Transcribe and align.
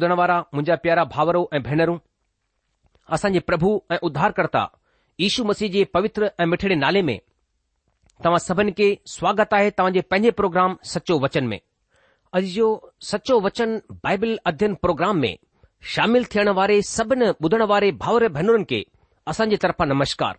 ॿुधण 0.00 0.12
वारा 0.18 0.36
मुंहिंजा 0.40 0.74
प्यारा 0.82 1.02
भावरो 1.14 1.40
ऐं 1.54 1.60
भेनरू 1.62 1.96
असांजे 3.14 3.38
प्रभु 3.48 3.70
ऐं 3.92 3.96
उद्धारकर्ता 4.06 4.64
ईशू 5.26 5.44
मसीह 5.44 5.68
जे 5.70 5.82
पवित्र 5.94 6.28
ऐं 6.40 6.46
मिठड़े 6.52 6.74
नाले 6.82 7.02
में 7.08 7.18
तव्हां 8.24 8.38
सभिनि 8.44 8.72
खे 8.78 8.88
स्वागत 9.16 9.54
आहे 9.58 9.70
तव्हांजे 9.78 10.00
पंहिंजे 10.10 10.30
प्रोग्राम 10.38 10.76
सचो 10.92 11.18
वचन 11.24 11.46
में 11.50 11.58
अॼु 12.36 12.42
जो 12.54 12.68
सचो 13.10 13.40
वचन 13.46 13.78
बाइबल 14.04 14.32
अध्ययन 14.50 14.74
प्रोग्राम 14.84 15.18
में 15.24 15.34
शामिल 15.94 16.24
थियण 16.34 16.48
वारे 16.60 16.80
सभिनी 16.94 17.28
ॿुधण 17.44 17.62
वारे 17.74 17.90
भाउर 18.04 18.28
भेनरुनि 18.38 18.64
खे 18.70 18.82
असांजे 19.30 19.56
जे 19.56 19.60
तरफ़ा 19.66 19.84
नमस्कार 19.94 20.34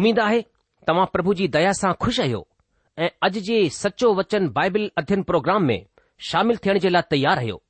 उमीद 0.00 0.20
आहे 0.28 0.40
तव्हां 0.88 1.06
प्रभु 1.16 1.34
जी 1.40 1.48
दया 1.58 1.72
सां 1.82 1.92
खु़शि 2.04 2.22
आहियो 2.22 2.46
ऐं 2.98 3.08
अॼु 3.28 3.40
जे 3.50 3.58
सचो 3.82 4.14
वचन 4.22 4.48
बाइबल 4.60 4.90
अध्ययन 5.04 5.22
प्रोग्राम 5.32 5.66
में 5.72 5.80
शामिल 6.30 6.56
थियण 6.64 6.78
जे 6.82 6.88
लाइ 6.98 7.12
तयारु 7.16 7.40
आहियो 7.44 7.62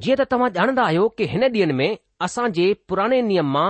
जीअं 0.00 0.16
त 0.18 0.22
तव्हां 0.32 0.50
ॼाणंदा 0.56 0.82
आहियो 0.88 1.08
कि 1.18 1.24
हिन 1.32 1.42
ॾींहनि 1.52 1.72
में 1.78 1.90
असां 2.24 2.48
जे 2.56 2.72
पुराणे 2.88 3.20
नियम 3.22 3.50
मां 3.52 3.68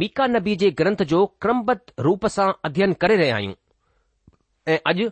मीका 0.00 0.26
नबी 0.26 0.54
जे 0.62 0.70
ग्रंथ 0.78 1.02
जो 1.12 1.24
क्रमबद्ध 1.40 1.80
रूप 2.06 2.26
सां 2.36 2.50
अध्ययन 2.64 2.92
करे 3.02 3.16
रहिया 3.16 3.36
आहियूं 3.36 3.54
ऐं 4.72 4.78
अॼु 4.92 5.08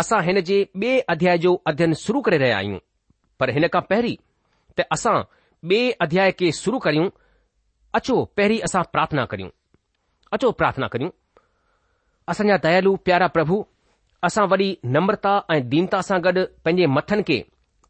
असां 0.00 0.20
हिन 0.24 0.40
जे 0.48 0.60
ॿिए 0.76 0.98
अध्याय 1.14 1.38
जो 1.44 1.54
अध्ययन 1.66 1.94
शुरू 2.04 2.20
करे 2.28 2.38
रहिया 2.38 2.56
आहियूं 2.56 2.78
पर 3.40 3.50
हिन 3.56 3.66
खां 3.72 3.82
पहिरीं 3.90 4.16
त 4.78 4.86
असां 4.98 5.14
ॿिए 5.70 5.90
अध्याय 6.06 6.32
खे 6.38 6.50
शुरू 6.60 6.78
करियूं 6.86 7.08
अचो 7.94 8.16
पहिरीं 8.36 8.60
असां 8.70 8.82
प्रार्थना 8.92 9.24
करियूं 9.32 9.50
अचो 10.32 10.50
प्रार्थना 10.60 10.86
करियूं 10.96 11.10
असांजा 12.34 12.56
दयालु 12.68 12.94
प्यारा 13.06 13.26
प्रभु 13.36 13.62
असां 14.28 14.44
वरी 14.48 14.68
नम्रता 14.94 15.32
ऐं 15.54 15.62
दीनता 15.72 16.00
सां 16.10 16.20
गॾु 16.24 16.44
पंहिंजे 16.64 16.86
मथनि 16.98 17.22
खे 17.28 17.38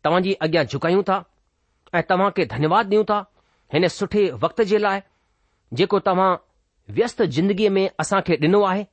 तव्हांजी 0.05 0.33
अॻियां 0.45 0.65
झुकायूं 0.73 1.03
था 1.09 1.23
ऐं 1.95 2.03
तव्हां 2.09 2.31
खे 2.37 2.45
धन्यवाद 2.47 2.87
ॾियूं 2.93 3.05
था 3.11 3.19
हिन 3.73 3.89
सुठे 3.89 4.25
वक़्त 4.43 4.61
जे 4.73 4.79
लाइ 4.79 5.01
जेको 5.79 5.99
तव्हां 6.09 6.35
व्यस्त 6.95 7.23
जिंदगीअ 7.37 7.71
में 7.77 7.89
असां 8.01 8.21
खे 8.27 8.37
ॾिनो 8.43 8.63
आहे 8.71 8.85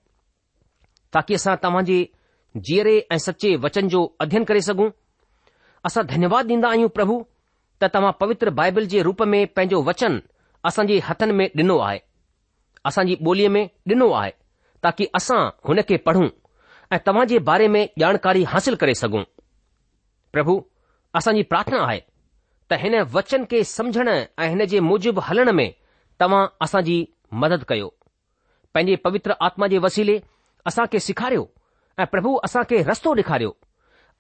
ताकी 1.14 1.34
असां 1.40 1.56
तव्हां 1.64 1.84
जे 1.90 1.98
जीअरे 2.68 2.98
ऐं 3.12 3.18
सचे 3.26 3.56
वचन 3.66 3.88
जो 3.94 4.04
अध्ययन 4.26 4.44
करे 4.52 4.62
सघूं 4.70 4.90
असां 5.90 6.06
धन्यवाद 6.14 6.52
ॾींदा 6.52 6.70
आहियूं 6.70 6.90
प्रभु 7.00 7.22
त 7.82 7.90
तव्हां 7.96 8.12
पवित्र 8.20 8.50
बाइबल 8.62 8.86
जे 8.96 9.02
रूप 9.10 9.22
में 9.34 9.40
पंहिंजो 9.56 9.82
वचन 9.90 10.22
असांजे 10.70 11.00
हथनि 11.10 11.32
में 11.40 11.48
ॾिनो 11.58 11.78
आहे 11.90 12.00
असांजी 12.90 13.16
ॿोलीअ 13.26 13.50
में 13.50 13.64
ॾिनो 13.92 14.12
आहे 14.22 14.32
ताकी 14.84 15.06
असां 15.20 15.40
हुन 15.68 15.82
खे 15.90 15.98
पढ़ूं 16.08 16.28
ऐं 16.94 17.00
तव्हां 17.08 17.28
जे 17.28 17.40
बारे 17.50 17.68
में 17.76 17.86
ॼाणकारी 18.02 18.44
हासिल 18.54 18.76
करे 18.82 18.94
सघूं 19.04 19.24
प्रभु 20.34 20.62
असांजी 21.20 21.42
प्रार्थना 21.54 21.84
आहे 21.88 22.00
त 22.70 22.74
हिन 22.82 22.96
वचन 23.14 23.44
खे 23.50 23.64
समझण 23.64 24.08
ऐं 24.10 24.48
हिन 24.50 24.64
जे 24.68 24.80
मूजिबि 24.86 25.22
हलण 25.24 25.52
में 25.56 25.70
तव्हां 26.22 26.46
असांजी 26.66 26.98
मदद 27.42 27.64
कयो 27.70 27.88
पंहिंजे 28.74 28.96
पवित्र 29.06 29.34
आत्मा 29.48 29.68
जे 29.74 29.78
वसीले 29.86 30.18
असां 30.70 30.86
खे 30.92 31.00
सेखारियो 31.08 31.46
ऐं 32.00 32.06
प्रभु 32.14 32.34
असां 32.48 32.64
खे 32.70 32.82
रस्तो 32.88 33.14
ॾेखारियो 33.22 33.52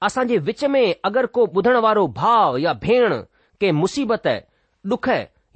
असां 0.08 0.26
जे 0.28 0.38
विच 0.50 0.64
में 0.76 0.84
अगरि 1.10 1.28
को 1.38 1.46
ॿुधण 1.58 1.78
वारो 1.86 2.06
भाव 2.20 2.58
या 2.66 2.74
भेण 2.86 3.14
कंहिं 3.62 3.72
मुसीबत 3.82 4.28
डुख 4.94 5.10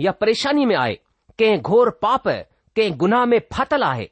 या 0.08 0.12
परेशानी 0.22 0.66
में 0.70 0.76
आहे 0.76 0.96
कंहिं 1.40 1.62
घोर 1.70 1.90
पाप 2.06 2.28
कंहिं 2.28 2.98
गुनाह 3.06 3.26
में 3.34 3.40
फाथल 3.54 3.84
आहे 3.92 4.08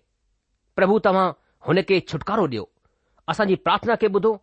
प्रभु 0.76 1.00
तव्हां 1.10 1.28
हुन 1.68 1.82
खे 1.90 2.00
छुटकारो 2.12 2.46
ॾियो 2.48 2.70
असांजी 3.34 3.56
प्रार्थना 3.66 3.96
खे 4.02 4.08
ॿुधो 4.18 4.36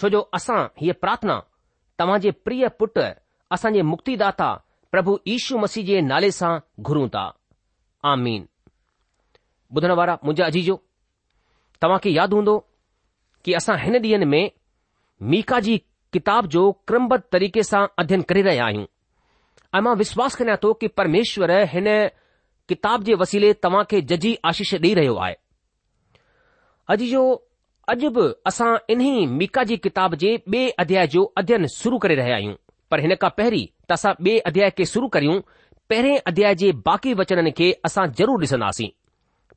छो 0.00 0.08
जो 0.14 0.20
असां 0.40 0.60
हीअ 0.80 0.94
प्रार्थना 1.00 1.40
तव्हां 1.98 2.20
जे 2.20 2.30
प्रिय 2.46 2.68
पुट 2.78 2.98
असां 3.54 3.72
जे 3.72 3.82
मुक्तिदाता 3.92 4.46
प्रभु 4.94 5.12
ईशू 5.34 5.58
मसीह 5.62 5.84
जे 5.88 6.00
नाले 6.10 6.30
सां 6.38 6.52
घुरूं 6.90 7.08
था 7.16 7.24
आ 8.04 8.14
मीन 8.26 8.44
ॿुधण 9.76 9.92
वारा 9.98 10.14
मुंहिंजा 10.24 10.44
अजीजो 10.52 10.76
तव्हां 11.82 11.98
खे 12.04 12.10
यादि 12.20 12.36
हूंदो 12.36 12.54
कि 13.44 13.52
असां 13.60 13.76
हिन 13.82 13.96
ॾींहनि 14.06 14.26
में 14.34 14.50
मीका 15.34 15.58
जी 15.66 15.76
किताब 16.16 16.46
जो 16.54 16.62
क्रमबद्द 16.88 17.24
तरीक़े 17.34 17.62
सां 17.72 17.84
अध्ययन 18.02 18.22
करे 18.32 18.42
रहिया 18.48 18.64
आहियूं 18.70 18.86
ऐं 19.76 19.80
मां 19.86 19.94
विश्वास 20.04 20.34
कयां 20.40 20.56
थो 20.64 20.72
कि 20.80 20.88
परमेश्वर 21.00 21.52
हिन 21.74 21.88
किताब 22.72 23.02
जे 23.10 23.14
वसीले 23.24 23.52
तव्हां 23.66 23.84
खे 23.92 24.00
जजी 24.12 24.34
आशीष 24.52 24.74
ॾेई 24.86 24.94
रहियो 25.02 25.16
आहे 25.26 25.36
अजीजो 26.96 27.24
अॼु 27.94 28.10
बि 28.18 28.26
असां 28.52 28.72
इन्ही 28.96 29.14
मिका 29.42 29.62
जी 29.72 29.76
किताब 29.88 30.14
जे 30.24 30.36
ॿिए 30.48 30.68
अध्याय 30.86 31.06
जो 31.16 31.24
अध्यन 31.42 31.66
शुरू 31.78 31.98
करे 32.06 32.14
रहिया 32.22 32.36
आहियूं 32.42 32.56
पर 32.92 33.00
हिन 33.04 33.14
खां 33.24 33.28
पहिरीं 33.40 33.66
त 33.88 33.96
असां 33.98 34.12
ॿिए 34.26 34.38
अध्याय 34.50 34.70
खे 34.78 34.84
शुरू 34.92 35.06
करियूं 35.14 35.34
पहिरें 35.90 36.26
अध्याय 36.30 36.54
जे 36.62 36.70
बाक़ी 36.88 37.12
वचननि 37.20 37.50
खे 37.58 37.68
असां 37.88 38.04
ज़रूरु 38.18 38.44
ॾिसंदासीं 38.48 38.88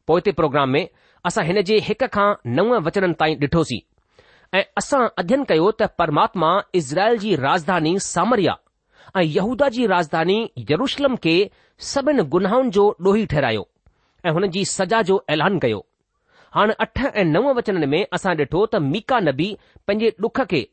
पोइ 0.09 0.19
ते 0.27 0.31
प्रोग्राम 0.39 0.69
में 0.75 0.83
असां 1.29 1.43
हिन 1.49 1.59
जे 1.69 1.79
हिक 1.89 2.03
खां 2.15 2.27
नव 2.59 2.69
वचननि 2.87 3.15
ताईं 3.23 3.35
ॾिठोसीं 3.45 3.79
ऐं 4.59 4.63
असां 4.81 5.01
अध्यन 5.23 5.43
कयो 5.49 5.65
त 5.81 5.89
परमात्मा 6.01 6.51
इज़राइल 6.81 7.17
जी 7.25 7.33
राजधानी 7.45 7.93
सामरिया 8.07 8.53
ऐं 9.19 9.23
यहूदा 9.37 9.67
जी 9.77 9.87
राजधानी 9.95 10.37
यरूशलम 10.71 11.15
खे 11.25 11.35
सभिनि 11.91 12.25
गुनाहनि 12.35 12.71
जो 12.77 12.85
ॾोही 13.07 13.25
ठहिरायो 13.33 13.65
ऐं 14.27 14.33
हुन 14.37 14.47
जी 14.57 14.63
सजा 14.75 15.01
जो 15.11 15.19
ऐलान 15.37 15.59
कयो 15.67 15.81
हाणे 16.57 16.77
अठ 16.87 17.03
ऐं 17.11 17.27
नव 17.35 17.51
वचननि 17.59 17.91
में 17.95 18.01
असां 18.19 18.35
ॾिठो 18.43 18.63
त 18.75 18.81
मीका 18.95 19.19
नबी 19.29 19.49
पंहिंजे 19.87 20.13
डुख 20.27 20.41
खे 20.53 20.63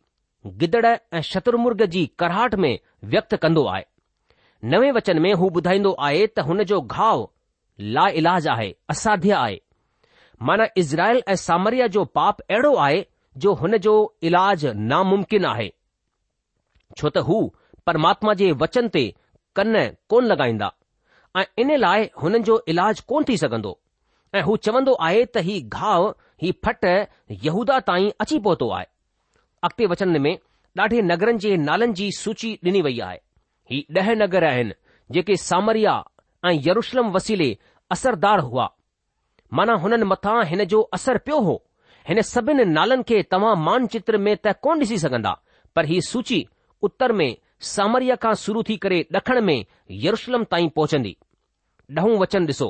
गिदड़ 0.46 0.84
ऐं 0.86 1.20
शत्रुर्ग 1.22 1.82
जी 1.90 2.04
कराहट 2.18 2.54
में 2.62 2.78
व्यक्त 3.10 3.34
कन्दो 3.42 3.64
आहे 3.72 3.84
नवे 4.70 4.90
वचन 4.92 5.18
में 5.22 5.32
हू 5.42 5.48
ॿुधाईंदो 5.56 5.92
आहे 6.06 6.26
त 6.26 6.40
हुन 6.48 6.62
जो 6.70 6.80
घाउ 6.80 7.24
ला 7.94 8.06
इलाजु 8.20 8.50
आहे 8.50 8.72
असाध्य 8.90 9.32
आहे 9.34 9.58
माना 10.48 10.64
इज़रायल 10.78 11.22
ऐं 11.28 11.34
सामरिया 11.46 11.86
जो 11.96 12.04
पाप 12.18 12.40
अहिड़ो 12.40 12.74
आहे 12.86 13.04
जो 13.44 13.52
हुन 13.60 13.76
जो 13.86 13.94
इलाज 14.30 14.66
नामुमकिन 14.92 15.44
आहे 15.52 15.68
छो 16.98 17.08
त 17.08 17.18
हू 17.28 17.40
परमात्मा 17.86 18.34
जे 18.42 18.50
वचन 18.64 18.88
ते 18.96 19.04
कन 19.56 19.76
कोन 20.10 20.26
लॻाईंदा 20.32 20.70
ऐं 21.40 21.44
इन 21.62 21.74
लाइ 21.78 22.08
हुन 22.22 22.42
जो 22.50 22.62
इलाज 22.74 23.00
कोन 23.12 23.24
थी 23.28 23.36
सघंदो 23.44 23.78
ऐं 24.34 24.42
हू 24.42 24.56
चवंदो 24.68 24.92
आहे 25.08 25.24
त 25.34 25.46
ही 25.48 25.60
घाउ 25.78 26.10
ही 26.42 26.50
फट 26.64 26.84
यूदा 27.44 27.78
ताईं 27.90 28.10
अची 28.20 28.38
पहुतो 28.46 28.70
आहे 28.78 28.90
अॻिते 29.64 29.86
वचन 29.86 30.20
में 30.22 30.36
ॾाढे 30.80 31.00
नगरनि 31.10 31.38
जे 31.42 31.50
नालनि 31.64 31.92
जी 31.98 32.10
सूची 32.18 32.48
ॾिनी 32.66 32.80
वई 32.82 32.98
आहे 33.08 33.18
ही 33.70 33.82
ॾह 33.96 34.08
नगर 34.22 34.44
आहिनि 34.44 34.72
जेके 35.14 35.36
सामरिया 35.42 35.92
ऐं 36.46 36.52
यरुशलम 36.66 37.10
वसीले 37.16 37.48
असरदार 37.96 38.38
हुआ 38.48 38.66
माना 39.58 39.72
हुननि 39.84 40.04
मथां 40.12 40.42
हिन 40.52 40.64
जो 40.72 40.80
असर 40.98 41.18
पियो 41.26 41.38
हो 41.48 41.54
हिन 42.08 42.20
सभिनि 42.32 42.64
नालनि 42.78 43.02
खे 43.08 43.22
तव्हां 43.34 43.54
मानचित्र 43.66 44.18
में 44.26 44.34
त 44.46 44.54
कोन 44.64 44.80
ॾिसी 44.84 44.98
सघंदा 45.04 45.32
पर 45.76 45.84
ही 45.92 46.00
सूची 46.08 46.44
उत्तर 46.88 47.12
में 47.20 47.30
सामरिया 47.74 48.16
खां 48.24 48.34
शुरू 48.44 48.62
थी 48.68 48.76
करे 48.84 49.00
ॾखण 49.18 49.40
में 49.50 49.58
यरुशलम 50.06 50.44
ताईं 50.54 50.68
पहुचंदी 50.80 51.14
ॾहों 51.98 52.18
वचन 52.22 52.46
ॾिसो 52.52 52.68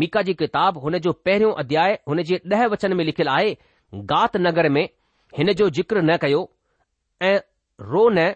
मीका 0.00 0.22
जी 0.28 0.34
किताब 0.44 0.78
हुन 0.86 0.98
जो 1.08 1.12
पहिरियों 1.26 1.52
अध्याय 1.64 1.98
हुन 2.08 2.22
जे 2.30 2.40
ॾह 2.54 2.66
वचन 2.76 2.92
में 3.00 3.04
लिखियलु 3.04 3.30
आहे 3.32 3.54
गात 4.14 4.36
नगर 4.48 4.68
में 4.78 4.86
हिन 5.38 5.52
जो 5.58 5.68
जिक्र 5.78 6.02
न 6.02 6.16
कयो 6.22 6.48
ऐं 7.22 7.38
रो 7.90 8.08
न 8.12 8.32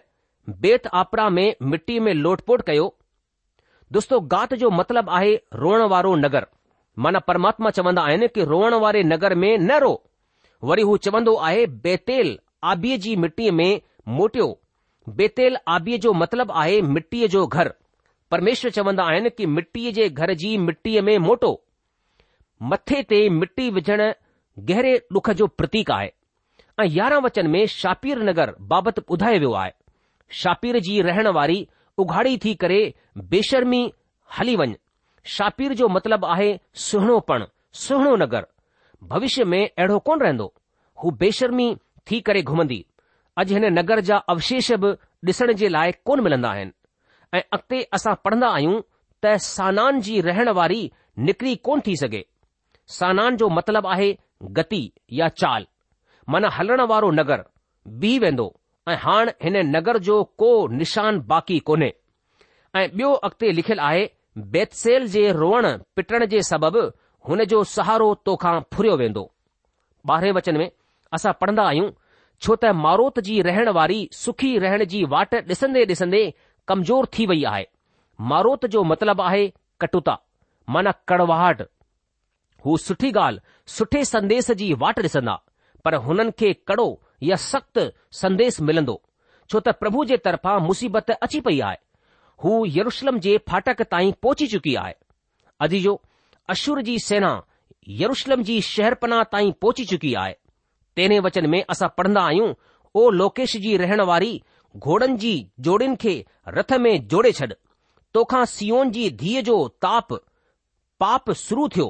बेत 0.61 0.87
आपरा 1.01 1.29
में 1.29 1.53
मिटी 1.71 1.99
में 2.05 2.13
लोटपोट 2.13 2.61
कयो 2.67 2.93
दोस्तो 3.93 4.19
गात 4.33 4.53
जो 4.61 4.69
मतिलबु 4.71 5.11
आहे 5.17 5.35
रोअण 5.63 5.81
वारो 5.93 6.15
नगर 6.15 6.45
माना 7.05 7.19
परमात्मा 7.29 7.69
चवंदा 7.77 8.01
आइन 8.09 8.27
कि 8.35 8.43
रोअण 8.51 8.73
वारे 8.83 9.03
नगर 9.03 9.35
में 9.43 9.57
न 9.57 9.77
रो 9.83 9.93
वरी 10.69 10.81
हू 10.91 10.95
चवंदो 11.07 11.35
आहे 11.47 11.65
बेतेल 11.87 12.37
आबीअ 12.73 12.97
जी 13.05 13.15
मिटीअ 13.25 13.51
में 13.61 13.69
मोटियो 14.19 14.47
बेतेल 15.17 15.57
आबीअ 15.77 15.97
जो 16.05 16.13
मतिलबु 16.23 16.53
आहे 16.61 16.81
मिटीअ 16.93 17.27
जो 17.35 17.45
घर 17.47 17.71
परमेश्वर 18.31 18.71
चवंदा 18.77 19.03
आहिनि 19.11 19.29
की 19.39 19.45
मिटीअ 19.57 19.91
जे 19.99 20.09
घर 20.09 20.33
जी 20.43 20.57
मिटीअ 20.69 21.01
में 21.09 21.17
मोटो 21.27 21.51
मथे 22.71 23.01
ते 23.11 23.27
मिटी 23.41 23.69
विझणु 23.79 24.11
गहरे 24.71 24.97
डुख 25.13 25.29
जो 25.41 25.47
प्रतीक 25.61 25.91
आहे 25.91 26.11
ऐं 26.79 26.85
यारहं 26.91 27.21
वचन 27.21 27.47
में 27.49 27.65
शापीर 27.73 28.19
नगर 28.29 28.51
बाबति 28.71 29.01
ॿुधायो 29.11 29.39
वियो 29.39 29.51
आहे 29.59 29.71
शापीर 30.41 30.79
जी 30.87 31.01
रहण 31.01 31.27
वारी 31.37 31.59
उघाड़ी 31.99 32.37
थी 32.45 32.53
करे 32.63 32.79
बेशर्मी 33.33 33.83
हली 34.37 34.55
वञ 34.61 34.75
शापीर 35.35 35.73
जो 35.81 35.87
मतिलबु 35.89 36.27
आहे 36.33 36.49
सुहिणो 36.85 37.19
पण 37.29 37.45
सुहिणो 37.83 38.15
नगर 38.23 38.47
भविष्य 39.13 39.43
में 39.51 39.59
अहिड़ो 39.67 39.99
कोन 40.09 40.21
रहंदो 40.21 40.51
हू 41.03 41.11
बेशर्मी 41.21 41.69
थी 42.11 42.19
करे 42.29 42.41
घुमंदी 42.41 42.85
अॼु 43.37 43.53
हिन 43.53 43.65
नगर 43.77 43.99
जा 44.09 44.17
अवशेष 44.33 44.71
बि 44.83 44.91
ॾिसण 45.31 45.53
जे 45.61 45.69
लाइ 45.69 45.91
कोन 46.05 46.19
मिलंदा 46.23 46.49
आहिनि 46.57 46.71
ऐं 47.37 47.41
अॻिते 47.57 47.81
असां 47.97 48.13
पढ़ंदा 48.25 48.47
आहियूं 48.57 48.81
त 49.23 49.35
सानान 49.47 50.01
जी 50.07 50.19
रहण 50.27 50.49
वारी 50.59 50.81
निकिरी 51.29 51.55
कोन 51.69 51.81
थी 51.87 51.95
सघे 52.03 52.23
सानान 52.99 53.37
जो 53.37 53.49
मतिलबु 53.59 53.87
आहे 53.97 54.15
गति 54.59 54.81
या 55.19 55.27
चाल 55.43 55.65
माना 56.29 56.49
हलण 56.57 56.81
वारो 56.89 57.09
नगर 57.11 57.43
बीह 58.03 58.19
वेंदो 58.19 58.45
ऐं 58.89 58.95
हाणे 59.01 59.31
हिन 59.43 59.57
नगर 59.75 59.97
जो 60.07 60.23
को 60.39 60.49
निशान 60.77 61.19
बाक़ी 61.31 61.57
कोन्हे 61.69 61.91
ऐं 62.79 62.87
ॿियो 62.95 63.11
अॻिते 63.27 63.51
लिखियलु 63.55 63.81
आहे 63.87 64.05
बेतसेल 64.55 65.07
जे 65.15 65.31
रोअण 65.41 65.67
पिटण 65.95 66.25
जे 66.33 66.41
सबबि 66.49 66.79
हुन 67.29 67.43
जो 67.51 67.63
सहारो 67.75 68.07
तोखां 68.25 68.59
फुरियो 68.73 68.95
वेंदो 69.01 69.23
ॿारहें 70.11 70.31
वचन 70.37 70.57
में 70.57 70.69
असां 71.17 71.33
पढ़ंदा 71.41 71.63
आहियूं 71.67 71.91
छो 72.41 72.55
त 72.63 72.73
मारोत 72.85 73.19
जी 73.27 73.41
रहण 73.47 73.69
वारी 73.79 73.99
सुखी 74.23 74.57
रहण 74.65 74.83
जी 74.93 75.03
वाट 75.15 75.35
ॾिसंदे 75.53 75.85
ॾिसंदे 75.95 76.21
कमज़ोर 76.67 77.07
थी 77.17 77.25
वई 77.33 77.43
आहे 77.51 77.65
मारोत 78.33 78.65
जो 78.75 78.83
मतिलबु 78.93 79.23
आहे 79.31 79.45
कटुता 79.81 80.17
माना 80.75 80.91
कड़वाहट 81.09 81.61
हू 82.65 82.77
सुठी 82.87 83.11
ॻाल्हि 83.11 83.73
सुठे 83.77 84.03
संदेस 84.15 84.51
जी 84.61 84.73
वाट 84.85 84.99
ॾिसंदा 85.09 85.37
पर 85.85 85.95
हुन 86.05 86.29
खे 86.39 86.51
कड़ो 86.67 86.87
या 87.23 87.35
सख़्त 87.49 87.79
संदेश 88.21 88.59
मिलंदो 88.69 88.95
छो 89.49 89.59
त 89.67 89.73
प्रभु 89.81 90.05
जे 90.11 90.17
तरफां 90.27 90.57
मुसीबत 90.67 91.11
अची 91.25 91.41
पई 91.47 91.59
आहे 91.67 91.77
हू 92.43 92.53
यरुशलम 92.77 93.19
जे 93.25 93.37
फाटक 93.49 93.81
ताईं 93.93 94.11
पहुची 94.25 94.47
चुकी 94.53 94.73
आहे 94.83 94.95
अजीजो 95.65 95.93
अशुर 96.53 96.81
जी 96.87 96.97
सेना 97.09 97.31
यरुशलम 98.01 98.43
जी 98.49 98.59
शहरपना 98.69 99.21
ताईं 99.35 99.51
पहुची 99.65 99.85
चुकी 99.91 100.13
आहे 100.23 100.33
तेने 100.99 101.19
वचन 101.27 101.49
में 101.53 101.61
असां 101.75 101.89
पढ़न्दा 101.99 102.21
आहियूं 102.31 102.49
ओ 103.01 103.09
लोकेश 103.19 103.55
जी 103.67 103.75
रहण 103.83 104.01
वारी 104.11 104.33
घोड़नि 104.89 105.17
जी 105.23 105.33
जोड़िन 105.67 105.95
खे 106.03 106.13
रथ 106.57 106.73
में 106.85 106.93
जोड़े 107.13 107.31
छड॒ 107.39 107.55
तोखां 108.17 108.43
सीओन 108.55 108.91
जी 108.97 109.09
धीअ 109.23 109.41
जो 109.51 109.57
ताप 109.85 110.13
पाप 111.05 111.31
शुरू 111.45 111.67
थियो 111.75 111.87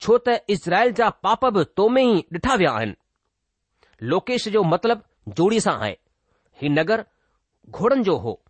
छो 0.00 0.18
त 0.28 0.38
इज़राइल 0.56 0.92
जा 1.02 1.08
पाप 1.28 1.44
बि 1.58 1.64
तोमें 1.80 2.02
ई 2.02 2.16
डि॒ठा 2.32 2.54
विया 2.62 2.70
आहिनि 2.80 2.94
लोकेश 4.02 4.46
जो 4.48 4.62
मतिलब 4.64 5.02
जोड़ी 5.38 5.60
सां 5.60 5.74
आहे 5.78 5.96
ही 6.62 6.68
नगर 6.68 7.04
घोड़नि 7.70 8.02
जो 8.04 8.16
हो 8.26 8.40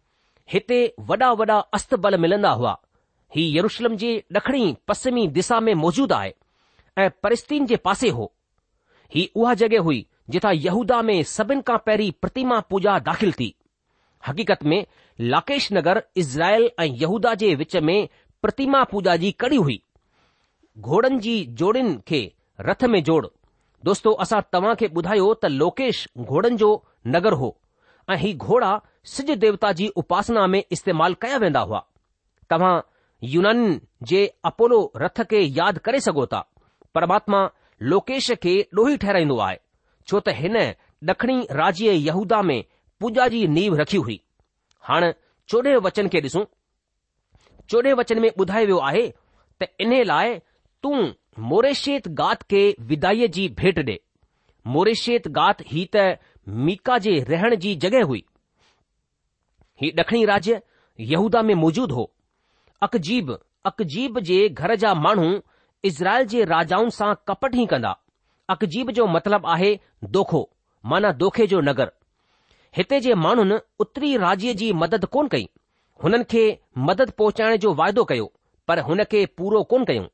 हिते 0.52 0.80
वॾा 1.08 1.30
वॾा 1.40 1.58
अस्तबल 1.78 2.16
मिलंदा 2.20 2.50
हुआ 2.58 2.76
ही 3.36 3.42
यरूशलम 3.56 3.96
जे 4.02 4.16
ॾखिणी 4.36 4.76
पश्चिमी 4.88 5.26
दिशा 5.38 5.60
में 5.60 5.72
मौजूद 5.74 6.12
आहे 6.12 6.32
ऐं 6.98 7.08
परिस्तीन 7.22 7.66
जे 7.66 7.76
पासे 7.84 8.08
हो 8.18 8.32
ही 9.14 9.30
उहा 9.36 9.54
जगह 9.62 9.80
हुई 9.82 10.06
जिथा 10.30 10.50
यहूदा 10.54 11.00
में 11.08 11.22
सभिनि 11.34 11.62
खां 11.68 11.76
पहिरीं 11.86 12.10
प्रतिमा 12.22 12.60
पूजा 12.70 12.98
दाख़िल 13.08 13.32
थी 13.40 13.54
हक़ीक़त 14.26 14.64
में 14.70 14.84
लाकेश 15.20 15.72
नगर 15.72 16.02
इज़राइल 16.22 16.70
ऐं 16.80 16.86
यहूदा 17.02 17.34
जे 17.42 17.54
विच 17.56 17.76
में 17.90 18.08
प्रतिमा 18.42 18.82
पूजा 18.92 19.16
जी 19.22 19.30
कड़ी 19.40 19.56
हुई 19.56 19.82
घोड़नि 20.78 21.18
जी 21.20 21.44
जोड़िन 21.62 21.96
खे 22.08 22.20
रथ 22.60 22.84
में 22.94 23.02
जोड़ 23.04 23.24
दोस्तो 23.84 24.12
असां 24.22 24.40
तव्हां 24.54 24.74
खे 24.78 24.86
ॿुधायो 24.96 25.32
त 25.42 25.46
लोकेश 25.58 26.06
घोड़नि 26.18 26.56
जो 26.62 26.70
नगर 27.14 27.32
हो 27.42 27.50
ऐं 28.10 28.16
ही 28.18 28.32
घोड़ा 28.46 28.70
सिज 29.14 29.30
देवता 29.44 29.70
जी 29.80 29.88
उपासना 30.02 30.46
में 30.54 30.62
इस्तेमाल 30.72 31.14
कया 31.22 31.36
वेंदा 31.44 31.60
हुआ 31.68 31.80
तव्हां 32.50 32.78
युनानि 33.34 33.78
जे 34.10 34.20
अपोलो 34.50 34.80
रथ 35.02 35.22
खे 35.30 35.42
यादि 35.58 35.80
करे 35.84 36.00
सघो 36.08 36.26
था 36.32 36.40
परमात्मा 36.94 37.40
लोकेश 37.92 38.30
खे 38.42 38.56
ॾोही 38.78 38.96
ठहिराईंदो 39.04 39.38
आहे 39.46 39.56
छो 40.08 40.20
त 40.28 40.34
हिन 40.40 40.56
ॾखणी 41.12 41.36
राज्य 41.60 41.92
यहूदा 41.92 42.40
में 42.42 42.62
पूजा 43.00 43.26
जी 43.34 43.46
नीव 43.56 43.74
रखी 43.80 43.96
हुई 44.06 44.20
हाणे 44.88 45.12
चोॾहें 45.48 45.76
वचन 45.86 46.08
खे 46.14 46.20
ॾिसूं 46.26 46.44
चोॾहें 47.70 47.92
वचन 48.00 48.18
में 48.22 48.30
ॿुधायो 48.38 48.66
वियो 48.66 48.78
आहे 48.90 49.08
त 49.62 49.68
इन 49.80 49.92
लाइ 50.12 50.38
तूं 50.82 50.98
मोरेशेत 51.46 52.06
गात 52.20 52.42
खे 52.52 52.62
विदाईअ 52.92 53.26
जी 53.34 53.42
भेट 53.58 53.78
ॾे 53.88 53.96
मोरेशेत 54.76 55.26
गात 55.36 55.60
ही 55.66 55.84
त 55.96 56.06
मीका 56.68 56.96
जे 57.04 57.12
रहण 57.28 57.54
जी 57.64 57.74
जॻहि 57.84 58.00
हुई 58.10 58.20
ही 59.82 59.90
ॾखणी 59.98 60.24
राज्य 60.30 60.58
यहूदा 61.10 61.42
में 61.50 61.54
मौजूद 61.60 61.92
हो 61.98 62.10
अक़जीब 62.86 63.30
अक़जीब 63.70 64.18
जे 64.30 64.38
घर 64.48 64.74
जा 64.84 64.92
माण्हू 65.04 65.28
इज़राइल 65.90 66.26
जे 66.32 66.44
राजाउनि 66.54 66.90
सां 66.98 67.12
कपट 67.28 67.54
ही 67.54 67.66
कंदा 67.74 67.94
अक़जीब 68.56 68.90
जो 68.98 69.06
मतिलबु 69.18 69.48
आहे 69.56 69.70
दोखो 70.18 70.42
माना 70.94 71.12
दोखे 71.22 71.46
जो 71.54 71.60
नगर 71.70 71.92
हिते 72.76 73.00
जे 73.06 73.14
माण्हुनि 73.26 73.58
उत्तरी 73.86 74.16
राज्य 74.26 74.54
जी 74.62 74.72
मदद 74.82 75.04
कोन 75.16 75.28
कई 75.36 75.48
हुननि 76.04 76.24
खे 76.34 76.44
मदद 76.90 77.10
पहुचाइण 77.18 77.56
जो 77.66 77.74
वाइदो 77.82 78.04
कयो 78.12 78.32
पर 78.68 78.78
हुन 78.90 79.04
खे 79.12 79.24
पूरो 79.38 79.62
कोन 79.74 79.84
कयूं 79.92 80.06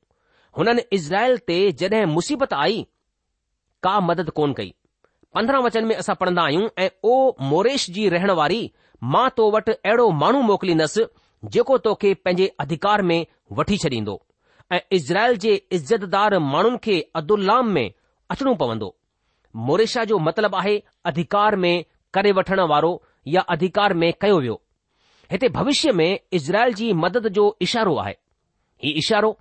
हुननि 0.58 0.82
इज़राइल 0.92 1.36
ते 1.50 1.56
जॾहिं 1.80 2.04
मुसीबत 2.06 2.52
आई 2.54 2.86
का 3.82 3.98
मदद 4.08 4.30
कोन 4.38 4.52
कई 4.58 4.74
पंद्रहं 5.34 5.62
वचन 5.62 5.84
में 5.84 5.94
असां 5.96 6.14
पढ़ंदा 6.20 6.42
आहियूं 6.42 6.68
ऐं 6.82 6.88
ओ 7.10 7.14
मोरेश 7.52 7.88
जी 7.96 8.08
रहण 8.14 8.30
वारी 8.40 8.60
मां 9.14 9.28
तो 9.36 9.50
वटि 9.56 9.72
अहिड़ो 9.72 10.08
माण्हू 10.20 10.42
मोकिलींदसि 10.50 11.04
जेको 11.54 11.78
तोखे 11.86 12.12
पंहिंजे 12.26 12.46
अधिकार 12.64 13.02
में 13.10 13.18
वठी 13.60 13.76
छॾींदो 13.84 14.20
ऐं 14.72 14.80
इज़राइल 14.98 15.36
जे 15.44 15.54
इज़तदार 15.78 16.38
माण्हुनि 16.52 16.78
खे 16.84 17.00
अब्दुलाम 17.22 17.70
में 17.78 17.90
अचणो 18.30 18.54
पवंदो 18.64 18.94
मोरेशा 19.68 20.04
जो 20.12 20.18
मतिलबु 20.28 20.56
आहे 20.56 20.82
अधिकार 21.12 21.56
में 21.64 21.74
करे 22.14 22.32
वठण 22.38 22.60
वारो 22.74 22.92
या 23.34 23.40
अधिकार 23.56 23.94
में 24.02 24.12
कयो 24.20 24.38
वियो 24.40 24.60
हिते 25.30 25.48
भविष्य 25.58 25.92
में 26.00 26.08
इज़राइल 26.38 26.74
जी 26.80 26.92
मदद 27.04 27.28
जो 27.38 27.56
इशारो 27.66 27.96
आहे 28.04 28.16
हीउ 28.84 28.98
इशारो 29.02 29.38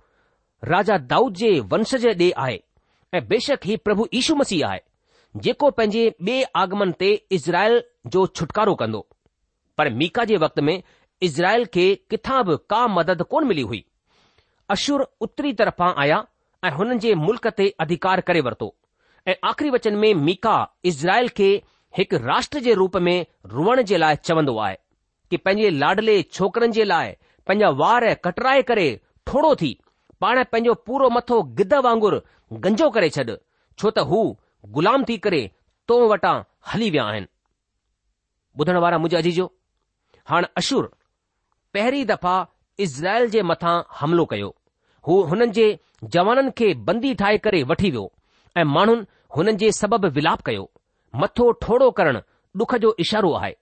राजा 0.68 0.96
दाऊद 1.12 1.34
जे 1.36 1.50
वंश 1.72 1.94
जे 2.02 2.12
ॾे 2.18 2.30
आहे 2.42 2.58
ऐं 3.14 3.20
बेशक 3.28 3.64
ही 3.66 3.76
प्रभु 3.84 4.06
ईशू 4.20 4.34
मसीह 4.34 4.66
आहे 4.66 4.80
जेको 5.46 5.70
पंहिंजे 5.78 6.04
ॿे 6.28 6.36
आगमन 6.60 6.92
ते 7.02 7.08
इज़राइल 7.38 7.82
जो 8.14 8.26
छुटकारो 8.38 8.74
कंदो 8.82 9.06
पर 9.78 9.88
मीका 10.02 10.24
जे 10.30 10.36
वक़्त 10.44 10.60
में 10.68 10.76
इज़राइल 11.28 11.64
खे 11.74 11.84
किथा 12.10 12.42
बि 12.50 12.56
का 12.70 12.86
मदद 12.94 13.22
कोन 13.34 13.46
मिली 13.50 13.62
हुई 13.72 13.84
अशुर 14.76 15.06
उत्तरी 15.28 15.52
तरफ़ां 15.60 15.92
आया 16.06 16.24
ऐं 16.64 16.70
हुननि 16.78 16.98
जे 17.06 17.14
मुल्क़ 17.26 17.48
ते 17.60 17.68
अधिकार 17.86 18.20
करे 18.32 18.40
वरितो 18.48 18.70
ऐ 19.28 19.38
आख़िरी 19.52 19.70
वचन 19.78 19.96
में 20.04 20.10
मीका 20.28 20.56
इज़राइल 20.92 21.28
खे 21.40 21.50
हिक 21.98 22.14
राष्ट्र 22.30 22.58
जे 22.68 22.72
रूप 22.82 22.96
में 23.08 23.16
रोअण 23.56 23.82
जे 23.92 23.96
लाइ 24.04 24.22
चवंदो 24.30 24.56
आहे 24.68 24.76
की 25.32 25.36
पंहिंजे 25.48 25.70
लाडले 25.84 26.20
छोकरनि 26.38 26.72
जे 26.80 26.84
लाइ 26.94 27.14
पंहिंजा 27.48 27.68
वार 27.84 28.12
कटराए 28.28 28.62
करे 28.72 28.86
थोड़ो 29.30 29.54
थी 29.64 29.72
पाण 30.24 30.38
पंहिंजो 30.52 30.72
पूरो 30.88 31.08
मथो 31.14 31.36
गिद 31.56 31.72
वांगुरु 31.86 32.18
गंजो 32.64 32.86
करे 32.92 33.08
छॾ 33.16 33.24
छो 33.80 33.90
त 33.96 34.02
हू 34.10 34.20
ग़ुलाम 34.76 35.02
थी 35.08 35.16
करे 35.24 35.40
तो 35.90 35.96
वटां 36.14 36.34
हली 36.72 36.88
विया 36.94 37.04
आहिनि 37.12 37.26
ॿुधण 38.60 38.76
वारा 38.84 38.98
मुंहिंजो 39.02 39.18
अजीजो 39.22 39.44
हाणे 40.30 40.48
अशुर 40.60 40.88
पहिरीं 41.76 42.04
दफ़ा 42.12 42.34
इज़राइल 42.86 43.26
जे 43.34 43.42
मथां 43.50 43.74
हमिलो 44.00 44.24
कयो 44.32 44.48
हू 45.08 45.16
हुननि 45.30 45.48
जे 45.58 45.66
जवाननि 46.16 46.54
खे 46.60 46.68
बंदी 46.90 47.12
ठाहे 47.22 47.38
करे 47.46 47.62
वठी 47.74 47.90
वियो 47.96 48.04
ऐं 48.56 48.64
माण्हुनि 48.76 49.06
हुननि 49.36 49.56
जे 49.64 49.70
सबबु 49.80 50.12
विलाप 50.20 50.46
कयो 50.50 50.64
मथो 51.24 51.50
ठोड़ो 51.64 51.90
करणु 52.00 52.22
डुख 52.62 52.74
जो 52.86 52.94
इशारो 53.06 53.34
आहे 53.42 53.54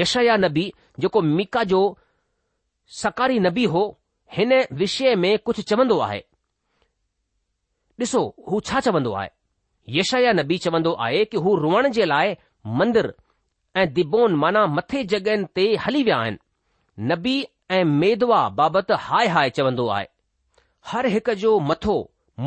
यशया 0.00 0.36
नबी 0.46 0.66
जेको 1.06 1.22
मीका 1.36 1.64
जो 1.74 1.82
सकारी 3.02 3.40
नबी 3.48 3.64
हो 3.76 3.84
हिन 4.32 4.52
विषय 4.76 5.14
में 5.16 5.38
कुझु 5.44 5.62
चवंदो 5.62 5.98
आहे 6.06 6.18
ॾिसो 8.00 8.20
हू 8.50 8.58
छा 8.68 8.80
चवंदो 8.86 9.12
आहे 9.20 9.28
यशया 9.98 10.32
नबी 10.32 10.58
चवंदो 10.64 10.92
आहे 11.04 11.24
कि 11.30 11.36
हू 11.46 11.54
रोअण 11.56 11.90
जे 11.96 12.04
लाइ 12.04 12.34
मंदरु 12.80 13.10
ऐं 13.80 13.92
दिबोन 13.94 14.34
माना 14.42 14.64
मथे 14.78 15.02
जॻहियुनि 15.12 15.46
ते 15.58 15.64
हली 15.84 16.02
विया 16.08 16.16
आहिनि 16.24 16.38
नबी 17.12 17.34
ऐं 17.78 17.82
मेदवा 18.02 18.40
बाबति 18.58 18.96
हाय 19.06 19.26
हाय 19.36 19.50
चवंदो 19.60 19.86
आहे 19.96 20.06
हर 20.92 21.06
हिक 21.14 21.30
जो 21.44 21.58
मथो 21.70 21.96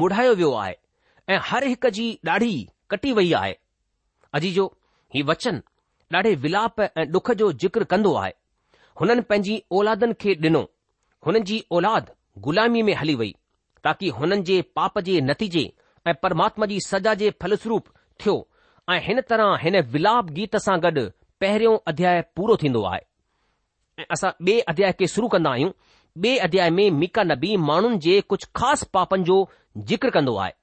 मुढ़ायो 0.01 0.33
वियो 0.41 0.51
आहे 0.65 0.75
ऐं 1.33 1.39
हर 1.51 1.63
हिक 1.71 1.85
जी 1.99 2.09
ॾाढी 2.27 2.51
कटी 2.91 3.11
वई 3.21 3.31
आहे 3.41 3.55
अजी 4.37 4.51
जो 4.51 4.65
हीउ 5.15 5.25
वचन 5.31 5.61
ॾाढे 6.15 6.33
विलाप 6.45 6.79
ऐं 6.81 7.11
डुख 7.11 7.31
जो 7.41 7.51
जिक्र 7.63 7.83
कंदो 7.93 8.13
आहे 8.23 8.31
हुननि 9.01 9.21
पंहिंजी 9.31 9.61
औलादनि 9.79 10.13
खे 10.21 10.33
ॾिनो 10.45 10.65
हुननि 11.25 11.39
जी 11.49 11.63
औलाद 11.77 12.09
ग़ुलामी 12.45 12.81
में 12.87 12.93
हली 12.99 13.15
वई 13.21 13.33
ताकी 13.83 14.09
हुननि 14.19 14.41
जे 14.49 14.61
पाप 14.75 14.99
जे 15.07 15.19
नतीजे 15.21 15.71
ऐं 16.07 16.13
परमात्मा 16.23 16.65
जी 16.71 16.79
सजा 16.87 17.13
जे 17.21 17.29
फलस्वरूप 17.41 17.87
थियो 18.25 18.35
ऐं 18.93 18.99
हिन 19.05 19.21
तरह 19.29 19.55
हिन 19.61 19.79
विलाप 19.95 20.29
गीत 20.37 20.55
सां 20.65 20.77
गॾु 20.85 21.05
पहिरियों 21.41 21.77
अध्याय 21.91 22.21
पूरो 22.35 22.57
थींदो 22.63 22.83
आहे 22.91 23.01
ऐं 24.01 24.05
असां 24.17 24.31
ॿिए 24.45 24.59
अध्याय 24.73 24.91
खे 24.99 25.07
शुरू 25.15 25.27
कंदा 25.35 25.51
आहियूं 25.57 25.71
ॿिए 26.23 26.37
अध्याय 26.47 26.69
में 26.77 26.89
मीका 27.01 27.23
नबी 27.31 27.55
माण्हुनि 27.69 27.97
जे 28.05 28.19
कुझु 28.31 28.47
ख़ासि 28.59 28.85
पापनि 28.93 29.23
जो 29.29 29.37
ज़िक्र 29.91 30.09
कंदो 30.15 30.35
आहे 30.45 30.53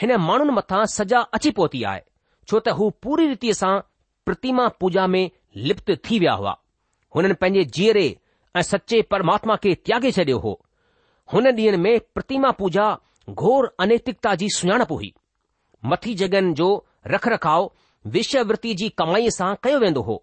हिन 0.00 0.16
माण्हुनि 0.28 0.52
मथां 0.58 0.84
सजा 0.96 1.20
अची 1.38 1.50
पहुती 1.60 1.82
आहे 1.92 2.00
छो 2.50 2.60
त 2.68 2.76
हू 2.80 2.90
पूरी 3.04 3.26
रीतीअ 3.34 3.54
सां 3.62 3.74
प्रतिमा 4.28 4.68
पूजा 4.84 5.06
में 5.16 5.24
लिप्त 5.70 5.90
थी 6.08 6.18
विया 6.24 6.32
हुआ 6.42 6.56
हुननि 7.16 7.34
पंहिंजे 7.42 7.64
जीअरे 7.78 8.06
ऐं 8.56 8.62
सचे 8.62 9.00
परमात्मा 9.10 9.54
खे 9.62 9.72
त्यागे॒ 9.86 10.10
छडि॒यो 10.16 10.38
हो 10.42 10.50
हुन 11.32 11.46
ॾींहनि 11.46 11.76
में 11.84 11.96
प्रतिमा 12.14 12.50
पूजा 12.58 12.84
घोर 13.42 13.68
अनैतिकता 13.84 14.34
जी 14.42 14.48
सुञाणप 14.56 14.92
हुई 14.92 15.12
मथी 15.92 16.14
जगहिनि 16.20 16.52
जो 16.60 16.68
रख 17.14 17.26
रखाव 17.34 17.70
विश्य 18.16 18.44
जी 18.82 18.88
कमाईअ 19.00 19.30
सां 19.38 19.48
कयो 19.64 19.78
वेंदो 19.86 20.02
हो 20.10 20.16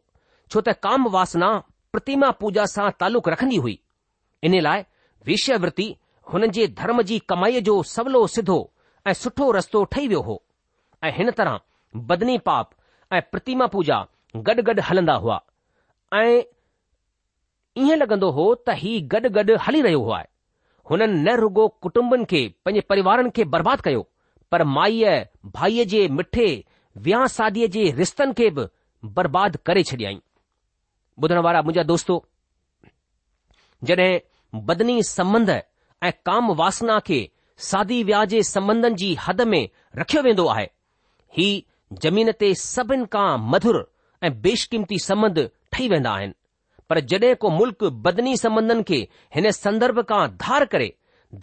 छो 0.53 0.61
त 0.67 0.75
काम 0.85 1.07
वासना 1.15 1.49
प्रतिमा 1.95 2.29
पूजा 2.43 2.65
सां 2.75 2.89
तालुक़ु 3.03 3.31
रखन्दी 3.33 3.57
हुई 3.65 3.77
इन 4.49 4.59
लाइ 4.69 4.83
विश्य 5.31 5.57
व्रति 5.65 5.87
जे 6.57 6.67
धर्म 6.79 7.01
जी 7.11 7.19
कमाईअ 7.31 7.59
जो 7.69 7.75
सवलो 7.91 8.25
सिधो 8.37 8.57
ऐं 9.07 9.13
सुठो 9.23 9.51
रस्तो 9.59 9.83
ठही 9.93 10.07
वियो 10.07 10.21
हो 10.31 10.41
ऐं 11.07 11.11
हिन 11.17 11.31
तरह 11.39 11.59
बदनी 12.11 12.37
पाप 12.49 12.69
ऐं 13.13 13.21
प्रतिमा 13.31 13.67
पूजा 13.75 13.99
गॾ 14.49 14.53
गॾ 14.67 14.73
हलंदा 14.91 15.13
हुआ 15.25 15.39
ऐं 16.21 16.41
ईअ 17.77 17.95
लॻंदो 17.97 18.29
हो 18.37 18.45
त 18.67 18.73
ही 18.77 18.99
गॾु 19.11 19.29
गॾु 19.37 19.55
हली 19.67 19.81
रहियो 19.81 19.99
हो 20.05 20.11
आहे 20.11 20.25
हुननि 20.89 21.05
न 21.21 21.35
रुॻो 21.41 21.67
कुटुंबनि 21.81 22.25
खे 22.31 22.41
पंहिंजे 22.65 22.81
परिवारनि 22.89 23.29
खे 23.35 23.43
बर्बादु 23.53 23.81
कयो 23.85 24.01
पर 24.51 24.63
माईअ 24.75 25.23
भाईअ 25.55 25.85
जे 25.93 26.01
मिठे 26.17 26.47
विया 27.05 27.25
सादीअ 27.37 27.67
जे 27.75 27.83
रिश्तनि 27.99 28.33
खे 28.39 28.49
बि 28.57 28.65
बर्बादु 29.19 29.59
करे 29.65 29.83
छॾियई 29.91 30.19
ॿुधण 31.23 31.37
वारा 31.47 31.61
मुंहिंजा 31.61 31.83
दोस्तो 31.93 32.15
जड॒हिं 33.89 34.59
बदनी 34.67 35.01
संबंध 35.11 35.49
ऐं 35.49 36.11
काम 36.27 36.51
वासना 36.63 36.99
खे 37.07 37.21
सादी 37.69 38.03
व्याह 38.03 38.25
जे 38.35 38.43
संबंधनि 38.55 38.95
जी 39.03 39.13
हद 39.27 39.41
में 39.53 39.67
रखियो 39.99 40.21
वेंदो 40.27 40.47
आहे 40.55 40.67
ही 41.37 41.47
ज़मीन 42.03 42.31
ते 42.43 42.53
सभिनि 42.65 43.05
खां 43.15 43.27
मधुर 43.53 43.77
ऐं 44.23 44.33
बेशकीमती 44.41 44.99
सबंध 45.07 45.47
ठही 45.71 45.87
वेंदा 45.95 46.11
आहिनि 46.19 46.33
पर 46.91 46.99
जॾहिं 47.11 47.35
को 47.41 47.49
मुल्क़ 47.49 47.83
बदनी 48.05 48.35
संबंधनि 48.37 48.83
खे 48.87 48.95
हिन 49.35 49.49
संदर्भ 49.57 49.99
खां 50.07 50.27
धार 50.45 50.63
करे 50.71 50.87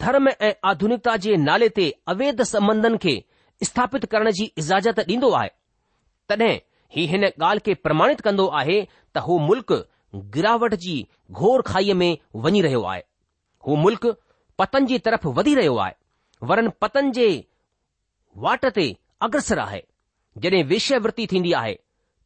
धर्म 0.01 0.27
ऐं 0.29 0.51
आधुनिकता 0.71 1.15
जे 1.23 1.35
नाले 1.45 1.69
ते 1.77 1.85
अवैध 2.13 2.41
संबंधनि 2.49 2.97
खे 3.05 3.13
स्थापित 3.69 4.05
करण 4.11 4.29
जी 4.39 4.45
इज़ाजत 4.63 4.99
ॾींदो 5.07 5.29
आहे 5.39 5.49
तॾहिं 6.29 6.49
ही 6.95 7.05
हिन 7.13 7.25
ॻाल्हि 7.29 7.59
खे 7.69 7.73
प्रमाणित 7.87 8.21
कंदो 8.27 8.45
आहे 8.59 8.75
त 9.15 9.23
हू 9.29 9.39
मुल्क़ 9.47 9.73
गिरावट 10.35 10.75
जी 10.85 10.95
घोर 11.41 11.61
खाईअ 11.71 11.93
में 12.03 12.11
वञी 12.45 12.61
रहियो 12.67 12.83
आहे 12.91 13.01
हू 13.67 13.75
मुल्क़ 13.85 14.07
पतन 14.63 14.85
जी 14.91 14.99
तरफ़ 15.09 15.27
वधी 15.39 15.55
रहियो 15.61 15.75
आहे 15.87 16.47
वरन 16.51 16.69
पतन 16.85 17.11
जे 17.19 17.27
वाट 18.45 18.65
ते 18.77 18.87
अग्रसर 19.29 19.59
आहे 19.65 19.81
जॾहिं 20.45 20.63
विश्य 20.75 20.99
वृत्ति 21.07 21.27
थींदी 21.33 21.53
आहे 21.63 21.75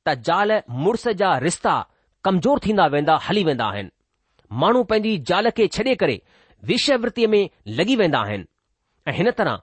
त 0.08 0.20
ज़ाल 0.30 0.54
मुड़ुस 0.84 1.08
जा 1.24 1.38
रिश्ता 1.48 1.82
कमज़ोर 2.26 2.60
थींदा 2.66 2.86
वेंदा 2.94 3.16
हली 3.30 3.44
वेंदा 3.44 3.66
आहिनि 3.74 3.90
माण्हू 4.62 4.84
पंहिंजी 4.90 5.18
ज़ाल 5.30 5.50
खे 5.58 5.68
छॾे 5.76 5.96
करे 6.02 6.22
वेश्यावतिअ 6.70 7.28
में 7.30 7.50
लॻी 7.78 7.96
वेंदा 8.02 8.20
आहिनि 8.28 8.46
ऐं 9.08 9.14
हिन 9.18 9.32
तरह 9.40 9.60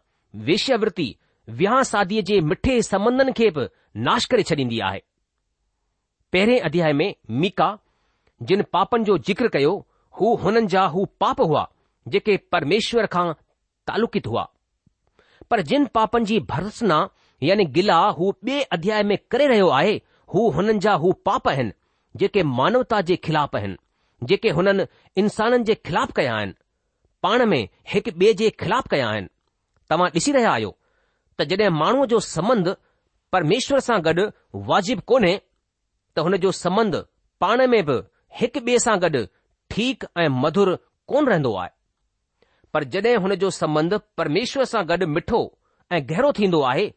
वेश्यावति 0.48 1.08
विहांह 1.60 1.82
सादीअ 1.92 2.22
जे 2.30 2.40
मिठे 2.50 2.80
संबंधनि 2.90 3.32
खे 3.38 3.50
बि 3.58 3.66
नाश 4.08 4.24
करे 4.32 4.42
छॾींदी 4.50 4.80
आहे 4.88 5.00
पहिरें 6.32 6.58
अध्याय 6.70 6.92
में 7.02 7.14
मीका 7.44 7.70
जिन 8.50 8.62
पापनि 8.72 9.04
जो 9.04 9.16
ज़िक्र 9.30 9.48
कयो 9.56 9.72
हू 10.20 10.34
हुननि 10.44 10.66
जा 10.74 10.82
हू 10.96 11.04
पाप 11.20 11.40
हुआ 11.40 11.66
जेके 12.14 12.36
परमेश्वर 12.52 13.06
खां 13.16 13.26
तालुकित 13.86 14.26
हुआ 14.26 14.46
पर 15.50 15.60
जिन 15.72 15.84
पापनि 15.96 16.24
जी 16.30 16.38
भर्सना 16.52 17.00
यानी 17.42 17.64
गिला 17.78 17.98
हू 18.18 18.32
ॿिए 18.46 18.60
अध्याय 18.76 19.02
में 19.10 19.16
करे 19.30 19.46
रहियो 19.52 19.68
आहे 19.80 20.00
हू 20.34 20.48
हुननि 20.56 20.78
जा 20.86 20.92
हू 21.04 21.12
पाप 21.26 21.48
आहिनि 21.48 21.72
जेके 22.16 22.42
मानवता 22.42 23.00
जे 23.10 23.16
खिलाफ़ 23.24 23.56
आहिनि 23.56 23.76
जेके 24.30 24.50
हुननि 24.56 24.84
इंसाननि 25.22 25.64
जे 25.64 25.74
खिलाफ़ 25.86 26.12
कया 26.16 26.34
आहिनि 26.36 26.54
पाण 27.22 27.44
में 27.50 27.68
हिकु 27.92 28.10
ॿिए 28.20 28.32
जे 28.40 28.48
खिलाफ़ 28.62 28.88
कया 28.90 29.08
आहिनि 29.08 29.28
तव्हां 29.90 30.10
ॾिसी 30.14 30.32
रहिया 30.32 30.50
आहियो 30.52 30.76
त 31.38 31.42
जॾहिं 31.52 31.68
माण्हूअ 31.78 32.06
जो 32.12 32.20
संबंध 32.34 32.74
परमेश्वर 33.32 33.80
सां 33.88 33.98
गॾु 34.06 34.26
वाजिबु 34.70 35.02
कोन्हे 35.12 35.36
त 36.16 36.26
हुन 36.26 36.36
जो 36.44 36.52
संबंध 36.64 36.94
पाण 37.40 37.66
में 37.72 37.84
बि 37.88 38.02
हिक 38.40 38.56
ॿिए 38.56 38.78
सां 38.86 38.96
गॾु 39.02 39.24
ठीकु 39.70 40.06
ऐं 40.20 40.28
मधुर 40.42 40.76
कोन 41.10 41.28
रहंदो 41.30 41.54
आहे 41.62 41.70
पर 42.74 42.84
जड॒हिं 42.94 43.18
हुन 43.22 43.34
जो 43.44 43.50
संबंध 43.62 43.94
परमेश्वर 44.18 44.64
सां 44.72 44.86
गॾु 44.90 45.06
मिठो 45.16 45.42
ऐं 45.92 46.04
गहरो 46.10 46.32
थींदो 46.38 46.62
आहे 46.72 46.88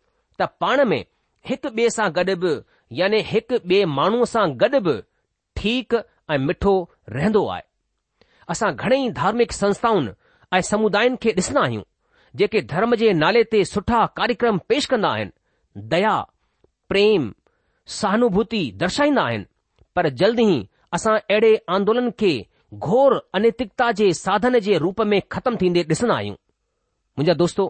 त 0.42 0.48
पाण 0.62 0.84
में 0.90 1.04
हिक 1.50 1.66
ॿिए 1.76 1.90
सां 2.00 2.10
गॾु 2.18 2.36
बि 2.46 2.56
याने 2.92 3.20
हिकु 3.28 3.58
ॿिए 3.70 3.84
माण्हूअ 3.98 4.26
सां 4.30 4.48
गॾु 4.64 4.80
बि 4.88 4.96
ठीक 5.60 5.94
ऐं 6.32 6.38
मिठो 6.48 6.74
रहन्दो 7.10 7.46
आहे 7.54 7.62
असां 8.52 8.72
घणेई 8.76 9.10
धार्मिक 9.22 9.52
संस्थाउनि 9.58 10.12
ऐं 10.58 10.62
समुदायुनि 10.72 11.18
खे 11.22 11.32
ॾिसंदा 11.40 11.62
आहियूं 11.62 11.84
जेके 12.38 12.62
धर्म 12.74 12.96
जे 13.02 13.12
नाले 13.24 13.44
ते 13.52 13.64
सुठा 13.74 14.06
कार्यक्रम 14.20 14.58
पेश 14.70 14.86
कन्दा 14.94 15.10
आहिनि 15.18 15.82
दया 15.94 16.14
प्रेम 16.90 17.32
सहानुभूति 18.00 18.62
दर्शाईंदा 18.84 19.22
आहिनि 19.30 19.46
पर 19.96 20.10
जल्द 20.22 20.40
ई 20.44 20.54
असां 20.98 21.16
अहिड़े 21.20 21.54
आंदोलन 21.76 22.10
खे 22.20 22.34
घोर 22.90 23.14
अनैतिकता 23.38 23.92
जे 24.02 24.12
साधन 24.26 24.60
जे 24.68 24.78
रूप 24.86 25.02
में 25.12 25.22
ख़तम 25.32 25.56
थींदे 25.62 25.84
ॾिसंदा 25.94 26.16
आहियूं 26.20 26.36
मुंहिंजा 26.36 27.34
दोस्तो 27.44 27.66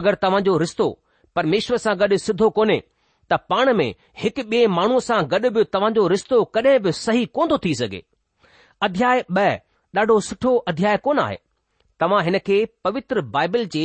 अगरि 0.00 0.16
तव्हां 0.22 0.58
रिश्तो 0.64 0.88
परमेश्वर 1.36 1.76
सां 1.86 1.96
गॾु 2.00 2.16
सिधो 2.26 2.48
कोन्हे 2.60 2.80
त 3.32 3.36
पाण 3.50 3.72
में 3.78 3.90
हिक 4.20 4.38
ॿिए 4.42 4.66
माण्हूअ 4.76 5.00
सां 5.06 5.18
गॾु 5.32 5.48
बि 5.56 5.62
तव्हांजो 5.74 6.06
रिश्तो 6.14 6.38
कॾहिं 6.56 6.78
बि 6.86 6.92
सही 7.04 7.24
कोन 7.36 7.50
थो 7.52 7.58
थी 7.64 7.74
सघे 7.82 8.00
अध्याय 8.86 9.20
ॿ 9.30 9.50
ॾाढो 9.98 10.18
सुठो 10.28 10.54
अध्याय 10.70 10.96
कोन 11.04 11.18
आहे 11.18 11.36
तव्हां 12.00 12.22
हिन 12.24 12.38
खे 12.46 12.56
पवित्र 12.86 13.20
बाइबल 13.36 13.64
जे 13.74 13.84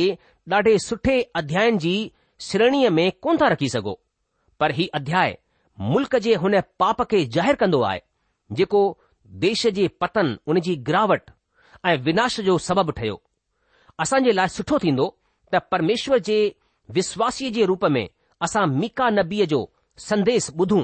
ॾाढे 0.58 0.76
सुठे 0.88 1.20
अध्यायन 1.40 1.78
जी 1.84 1.94
श्रेणीअ 2.48 2.90
में 2.98 3.10
कोन 3.26 3.36
था 3.42 3.48
रखी 3.54 3.68
सघो 3.76 3.94
पर 4.60 4.70
हीउ 4.78 4.90
अध्याय 5.00 5.36
मुल्क़ 5.92 6.16
जे 6.26 6.34
हुन 6.42 6.58
पाप 6.82 7.02
खे 7.10 7.24
ज़ाहिरु 7.36 7.56
कंदो 7.62 7.80
आहे 7.90 8.00
जेको 8.60 8.82
देश 9.44 9.66
जे 9.78 9.88
पतन 10.04 10.36
उन 10.52 10.60
जी 10.68 10.74
गिरावट 10.90 11.30
ऐं 11.90 11.96
विनाश 12.10 12.38
जो 12.50 12.58
सबबु 12.68 12.92
ठहियो 13.00 13.16
असां 14.04 14.22
जे 14.28 14.32
लाइ 14.40 14.48
सुठो 14.58 14.78
थींदो 14.86 15.08
त 15.54 15.60
परमेश्वर 15.74 16.18
जे 16.30 16.38
विश्वासीअ 17.00 17.50
जे 17.58 17.64
रूप 17.72 17.84
में 17.96 18.06
असां 18.44 18.66
मीका 18.78 19.08
नबीअ 19.18 19.44
जो 19.52 19.58
संदेस 20.08 20.50
ॿुधूं 20.60 20.82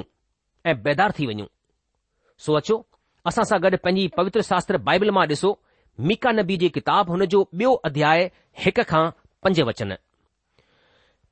ऐं 0.69 0.75
बेदार 0.83 1.11
थी 1.19 1.25
वञूं 1.31 1.45
सो 2.45 2.53
अचो 2.59 2.77
असां 3.31 3.43
सां 3.49 3.59
गॾु 3.65 3.77
पंहिंजी 3.83 4.07
पवित्र 4.17 4.41
शास्त्र 4.51 4.77
बाइबल 4.87 5.09
मां 5.17 5.25
ॾिसो 5.33 5.51
मीका 6.09 6.31
नबी 6.39 6.57
जी 6.63 6.69
किताब 6.77 7.09
हुन 7.13 7.25
जो 7.33 7.41
ॿियो 7.61 7.73
अध्याय 7.89 8.23
हिक 8.65 8.79
खां 8.91 9.03
पंज 9.43 9.59
वचन 9.69 9.93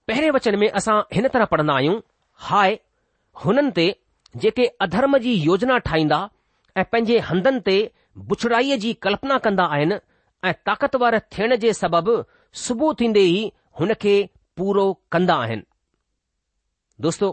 पहिरें 0.08 0.30
वचन 0.38 0.58
में 0.64 0.70
असां 0.82 0.98
हिन 1.16 1.28
तरह 1.34 1.46
पढ़ंदा 1.56 1.74
आहियूं 1.80 2.00
हाय 2.50 2.78
हुननि 3.46 3.72
ते 3.80 3.86
जेके 4.44 4.66
अधर्म 4.86 5.18
जी 5.26 5.34
योजना 5.48 5.78
ठाहींदा 5.88 6.20
ऐं 6.82 6.86
पंहिंजे 6.94 7.18
हंधनि 7.32 7.60
ते 7.70 7.76
बुछड़ाईअ 8.32 8.78
जी 8.86 8.94
कल्पना 9.08 9.38
कंदा 9.48 9.66
आहिनि 9.78 9.96
ऐं 10.50 10.54
ताक़तवर 10.70 11.20
थियण 11.36 11.56
जे 11.66 11.74
सबबि 11.82 12.16
सुबुह 12.66 12.94
थींदे 13.02 13.26
ई 13.34 13.42
हुन 13.82 13.94
खे 14.06 14.14
पूरो 14.62 14.86
कंदा 15.16 15.36
आहिनि 15.46 15.64
दोस्तो 17.02 17.28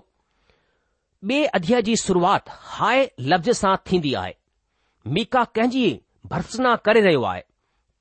बे॒ 1.31 1.47
अध्याय 1.55 1.83
जी 1.87 1.95
शुरूआत 2.03 2.45
हाय 2.75 3.01
लफ़्ज़ 3.31 3.51
सां 3.59 3.75
थींदी 3.91 4.13
आहे 4.21 4.33
मीका 5.17 5.43
कंहिंजी 5.57 5.83
भर्सना 6.31 6.75
करे 6.89 7.01
रहियो 7.07 7.23
आहे 7.31 7.41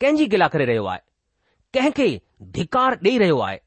कंहिंजी 0.02 0.26
गिला 0.34 0.48
करे 0.54 0.66
रहियो 0.66 0.86
आहे 0.92 1.00
कंहिंखे 1.76 2.08
धिकार 2.60 2.94
ॾेई 3.08 3.18
रहियो 3.24 3.40
आहे 3.48 3.58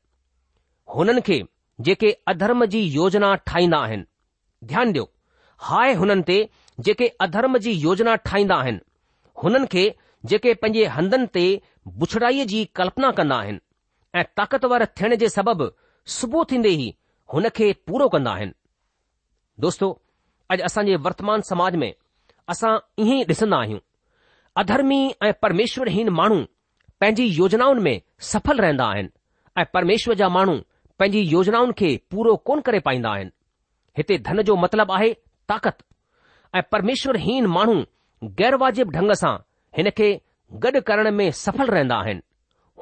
हुननि 0.95 1.21
खे 1.27 1.41
जेके 1.89 2.13
अधर्म 2.35 2.65
जी 2.75 2.81
योजना 2.99 3.35
ठाहींदा 3.51 3.79
आहिनि 3.89 4.05
ध्यानु 4.71 4.91
ॾियो 4.95 5.05
हाय 5.69 5.93
हुननि 6.03 6.23
ते 6.31 6.39
जेके 6.89 7.09
अधर्म 7.27 7.59
जी 7.67 7.73
योजना 7.87 8.15
ठाहींदा 8.31 8.57
आहिनि 8.65 8.81
हुननि 9.45 9.67
खे 9.75 9.85
जेके 10.33 10.55
पंहिंजे 10.63 10.87
हंधनि 10.97 11.27
ते 11.39 11.45
बुछड़ाईअ 12.05 12.47
जी 12.55 12.65
कल्पना 12.81 13.11
कंदा 13.21 13.39
आहिनि 13.45 13.61
ऐं 14.21 14.25
ताक़तवर 14.43 14.87
थियण 15.01 15.17
जे 15.25 15.29
सबबि 15.39 15.69
सुबुह 16.19 16.45
थींदे 16.55 16.75
ई 16.87 16.91
हुन 17.33 17.49
खे 17.57 17.73
पूरो 17.87 18.09
कंदा 18.13 18.31
आहिनि 18.37 18.53
दोस्तो 19.65 19.89
अॼु 20.53 20.63
असांजे 20.69 20.95
वर्तमान 21.07 21.41
समाज 21.49 21.75
में 21.83 21.93
असां 22.53 22.71
ईअं 23.03 23.13
ई 23.17 23.21
ॾिसंदा 23.29 23.57
आहियूं 23.65 23.79
अधर्मी 24.63 24.99
ऐं 25.27 25.31
परमेश्वरहीन 25.43 26.09
माण्हू 26.21 26.41
पंहिंजी 27.01 27.25
योजनाउनि 27.37 27.83
में 27.87 27.97
सफल 28.33 28.59
रहंदा 28.65 28.85
आहिनि 28.95 29.09
ऐं 29.61 29.65
परमेश्वर 29.75 30.15
जा 30.23 30.29
माण्हू 30.39 30.57
पंहिंजी 30.99 31.21
योजनाउनि 31.35 31.73
खे 31.81 31.91
पूरो 32.11 32.35
कोन 32.51 32.61
करे 32.67 32.81
पाईंदा 32.89 33.11
आहिनि 33.17 33.31
हिते 33.99 34.19
धन 34.31 34.43
जो 34.49 34.57
मतिलबु 34.65 34.93
आहे 34.99 35.13
ताक़त 35.53 35.79
ऐं 36.59 36.63
परमेश्वरहीन 36.73 37.47
माण्हू 37.57 37.77
गैर 38.41 38.55
वाजिबु 38.65 38.91
ढंग 38.99 39.13
सां 39.23 39.35
हिन 39.79 39.91
खे 39.99 40.11
गॾु 40.65 40.81
करण 40.91 41.11
में 41.21 41.29
सफल 41.45 41.67
रहंदा 41.77 42.01
आहिनि 42.05 42.23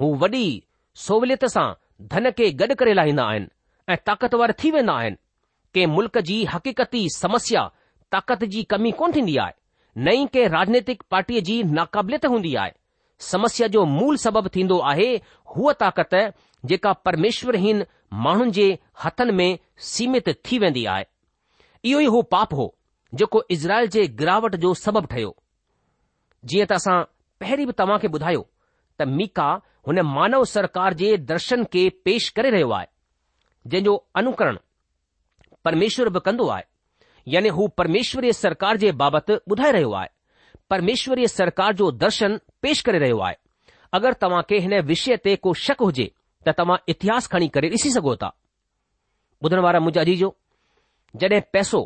हू 0.01 0.15
वॾी 0.25 0.45
सहुलियत 1.07 1.45
सां 1.59 1.69
धन 2.15 2.31
खे 2.41 2.51
गॾु 2.63 2.75
करे 2.83 2.95
लाहींदा 3.03 3.25
आहिनि 3.33 3.49
ऐं 3.91 3.97
ताक़तवर 4.07 4.53
थी 4.63 4.71
वेंदा 4.71 4.93
आहिनि 4.93 5.17
के 5.75 5.85
मुल्क़ 5.93 6.19
जी 6.31 6.45
हक़ीक़ती 6.55 7.09
समस्या 7.17 7.63
ताक़त 8.13 8.45
जी 8.55 8.63
कमी 8.73 8.91
कोन 9.01 9.13
थींदी 9.15 9.37
आहे 9.45 9.53
नई 10.09 10.27
कंहिं 10.35 10.49
राजनैतिक 10.55 11.03
पार्टीअ 11.11 11.41
जी 11.49 11.63
नाक़ाबिलियत 11.79 12.27
हूंदी 12.35 12.55
आहे 12.65 12.73
समस्या 13.31 13.69
जो 13.77 13.85
मूल 13.99 14.17
सबबु 14.25 14.49
थींदो 14.57 14.79
आहे 14.91 15.09
हूअ 15.57 15.73
ताक़त 15.85 16.15
जेका 16.73 16.93
परमेश्वरहीन 17.09 17.85
माण्हुनि 18.27 18.51
जे 18.59 18.67
हथनि 19.05 19.33
में 19.41 19.59
सीमित 19.93 20.29
थी 20.51 20.59
वेंदी 20.59 20.85
आहे 20.95 21.05
इहो 21.89 22.01
ई 22.01 22.07
हो 22.15 22.23
पाप 22.35 22.55
हो 22.61 22.67
जेको 23.21 23.43
इज़राइल 23.57 23.89
जे 23.97 24.07
गिरावट 24.21 24.57
जो 24.67 24.75
सबबु 24.85 25.05
ठहियो 25.15 25.35
जीअं 26.53 26.67
त 26.73 26.79
असां 26.81 26.97
पहिरीं 27.45 27.67
बि 27.67 27.79
तव्हां 27.81 27.99
खे 28.05 28.09
ॿुधायो 28.19 28.47
त 29.01 29.09
मीका 29.17 29.49
हुन 29.89 30.01
मानव 30.13 30.45
सरकार 30.55 30.95
जे 31.05 31.17
दर्शन 31.33 31.65
खे 31.75 31.89
पेश 32.09 32.29
करे 32.39 32.51
रहियो 32.57 32.71
आहे 32.79 32.87
जंहिंजो 33.71 33.95
अनुकरण 34.21 34.57
परमेश्वर 35.65 36.09
बि 36.17 36.21
कंदो 36.27 36.47
आहे 36.57 36.65
यानी 37.35 37.49
हू 37.57 37.67
परमेश्वरीय 37.81 38.33
सरकार 38.43 38.77
जे 38.85 38.93
बाबति 39.03 39.35
ॿुधाए 39.53 39.71
रहियो 39.73 39.93
आहे 40.01 40.09
परमेश्वरीय 40.71 41.27
सरकार 41.29 41.73
जो 41.81 41.91
दर्शन 42.05 42.39
पेश 42.63 42.81
करे 42.89 42.99
रहियो 43.03 43.19
आहे 43.27 43.37
अगरि 43.99 44.15
तव्हां 44.23 44.43
खे 44.49 44.59
हिन 44.65 44.75
विषय 44.91 45.17
ते 45.25 45.35
को 45.45 45.53
शक 45.67 45.83
हुजे 45.87 46.11
त 46.47 46.55
तव्हां 46.61 46.79
इतिहास 46.95 47.27
खणी 47.35 47.49
करे 47.57 47.69
ॾिसी 47.77 47.91
सघो 47.97 48.17
था 48.23 48.31
ॿुधण 49.45 49.61
वारा 49.67 49.81
मुंहिंजा 49.87 50.05
जो 50.23 50.35
जॾहिं 51.23 51.41
पैसो 51.53 51.81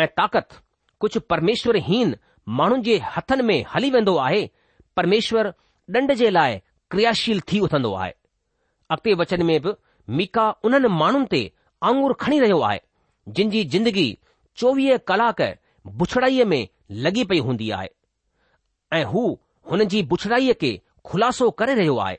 ऐं 0.00 0.06
ताक़त 0.20 0.60
कुझु 1.00 1.20
परमेश्वर 1.32 1.76
हीन 1.88 2.16
माण्हुनि 2.60 2.82
जे 2.88 2.98
हथनि 3.16 3.42
में 3.48 3.58
हली 3.74 3.90
वेंदो 3.96 4.16
आहे 4.26 4.42
परमेश्वर 4.96 5.52
ॾंड 5.96 6.12
जे 6.22 6.28
लाइ 6.38 6.58
क्रियाशील 6.90 7.40
थी 7.52 7.58
उथंदो 7.68 7.94
आहे 8.02 8.12
अॻिते 8.94 9.14
वचन 9.20 9.42
में 9.50 9.60
बि 9.64 9.72
मीका 10.10 10.48
उन्हनि 10.64 10.88
माण्हुनि 10.98 11.26
ते 11.32 11.40
आङुर 11.88 12.12
खणी 12.20 12.38
रहियो 12.40 12.58
आहे 12.68 12.78
जिन 13.34 13.50
जी 13.50 13.64
ज़िंदगी 13.74 14.06
चोवीह 14.58 14.96
कलाक 15.08 15.40
बुछड़ाईअ 15.98 16.44
में 16.52 16.66
लॻी 17.04 17.24
पई 17.30 17.38
हूंदी 17.48 17.70
आहे 17.78 17.88
ऐं 18.98 19.04
हू 19.12 19.22
हुन 19.70 19.84
जी 19.94 20.02
बुछड़ाईअ 20.12 20.54
खे 20.60 20.80
खु़लासो 21.06 21.50
करे 21.62 21.74
रहियो 21.74 21.96
आहे 22.06 22.16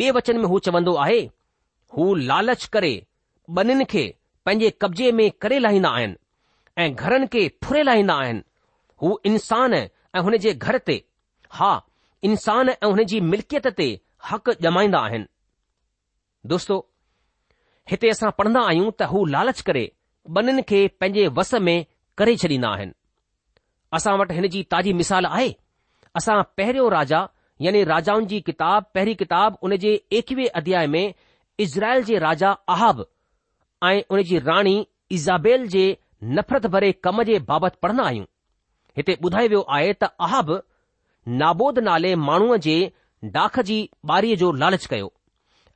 ॿिए 0.00 0.10
वचन 0.12 0.38
में 0.38 0.44
हू 0.52 0.58
चवंदो 0.66 0.94
आहे 1.04 1.18
हू 1.96 2.14
लालच 2.30 2.64
करे 2.76 2.92
ॿिन्हिनि 3.58 3.84
खे 3.92 4.04
पंहिंजे 4.46 4.70
कब्ज़े 4.82 5.10
में 5.20 5.30
करे 5.42 5.58
लाहींदा 5.58 5.88
आहिनि 5.96 6.16
ऐं 6.82 6.94
घरनि 6.94 7.26
खे 7.32 7.48
फुरे 7.64 7.82
लाहींदा 7.82 8.14
आहिनि 8.24 8.42
हू 9.02 9.18
इंसान 9.30 9.74
ऐं 9.74 10.20
हुन 10.26 10.36
जे 10.46 10.52
घर 10.54 10.78
ते 10.86 11.02
हा 11.58 11.70
इंसान 12.28 12.68
ऐं 12.68 12.86
हुन 12.90 13.04
जी 13.12 13.20
मिल्कियत 13.30 13.66
ते 13.78 13.88
हक़ 14.30 14.50
जमाईंदा 14.62 14.98
आहिनि 15.08 15.26
दोस्तो 16.52 16.80
हिते 17.90 18.08
असां 18.12 18.30
पढ़ंदा 18.38 18.60
आहियूं 18.68 18.90
त 19.00 19.06
हू 19.12 19.24
लालच 19.34 19.60
करे 19.70 19.82
ॿिन्हिनि 20.38 20.62
खे 20.70 20.78
पंहिंजे 21.02 21.26
वस 21.38 21.50
में 21.66 21.76
करे 22.20 22.32
छॾींदा 22.44 22.68
आहिनि 22.76 22.92
असां 23.98 24.14
वटि 24.20 24.34
हिन 24.38 24.48
जी 24.54 24.62
ताज़ी 24.74 24.92
मिसाल 25.00 25.26
आहे 25.30 25.50
असां 26.20 26.36
पहिरियों 26.60 26.88
राजा 26.96 27.20
यानी 27.66 27.82
राजाउनि 27.90 28.26
जी 28.32 28.40
किताब 28.48 28.86
पहिरीं 28.94 29.14
किताब 29.20 29.58
उन 29.68 29.76
जे 29.84 29.92
एकवीह 30.20 30.58
अध्याय 30.62 30.86
में 30.94 31.04
इज़राइल 31.66 32.02
जे 32.08 32.18
राजा 32.26 32.50
अहाब 32.76 33.04
ऐं 33.90 34.00
उन 34.16 34.22
जी 34.32 34.38
राणी 34.48 34.74
इज़ाबेल 35.18 35.66
जे 35.76 35.84
नफ़रत 36.40 36.66
भरे 36.74 36.90
कम 37.06 37.22
जे 37.30 37.38
बाबति 37.52 37.78
पढ़ंदा 37.86 38.08
आहियूं 38.10 38.26
हिते 38.96 39.16
ॿुधायो 39.28 39.48
वियो 39.54 39.62
आहे 39.78 39.92
त 40.02 40.10
अहाब 40.28 40.52
नाबोद 41.44 41.78
नाले 41.90 42.14
माण्हूअ 42.26 42.56
जे 42.66 42.76
डाख 43.38 43.60
जी 43.70 43.78
ॿारीअ 44.12 44.36
जो 44.44 44.52
लालच 44.64 44.86
कयो 44.94 45.08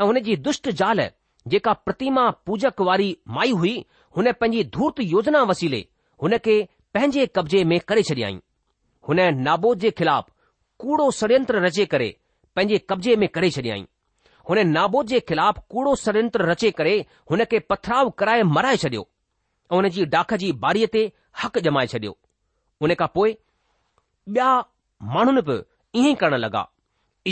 ऐं 0.01 0.07
हुन 0.13 0.21
जी 0.31 0.37
दुष्ट 0.51 0.69
ज़ाल 0.83 1.09
जेका 1.53 1.73
प्रतिमा 1.87 2.25
पूजक 2.47 2.81
वारी 2.89 3.09
माई 3.37 3.53
हुई 3.61 3.73
हुन 4.17 4.33
पंहिंजी 4.41 4.65
धूर्त 4.77 5.01
योजना 5.13 5.41
वसीले 5.51 5.81
हुन 6.23 6.37
खे 6.45 6.55
पंहिंजे 6.95 7.27
कब्ज़े 7.39 7.63
में 7.71 7.79
करे 7.91 8.03
छडियाई 8.11 8.39
हुन 9.09 9.21
नाबोद 9.47 9.79
जे 9.85 9.91
खिलाफ़ 10.01 10.27
कूड़ो 10.85 11.09
डंत्र 11.33 11.63
रचे 11.67 11.85
करे 11.95 12.09
पंहिंजे 12.57 12.79
कब्ज़े 12.93 13.17
में 13.23 13.29
करे 13.39 13.51
छडि॒याईं 13.57 13.87
हुन 14.51 14.67
नाबोद 14.77 15.07
जे 15.15 15.21
खिलाफ़ 15.33 15.61
कूड़ो 15.75 15.95
ॾडयंत्र 16.05 16.47
रचे 16.51 16.71
करे 16.81 16.95
हुन 17.31 17.45
खे 17.51 17.59
पथराव 17.73 18.11
कराए 18.23 18.43
मराए 18.57 18.77
छडि॒यो 18.87 19.09
ऐं 19.73 19.77
हुन 19.81 19.89
जी 19.97 20.05
डाख 20.15 20.35
जी 20.45 20.53
बारीअ 20.67 20.89
ते 20.97 21.03
हक़ 21.45 21.59
जमाए 21.69 21.93
छडि॒यो 21.95 22.17
उन 22.89 22.95
खां 23.03 23.11
पोइ 23.19 23.35
ॿिया 24.37 24.49
माण्हुनि 25.17 25.43
बि 25.51 25.57
ईअं 26.01 26.11
ई 26.11 26.19
करण 26.23 26.41
लॻा 26.47 26.63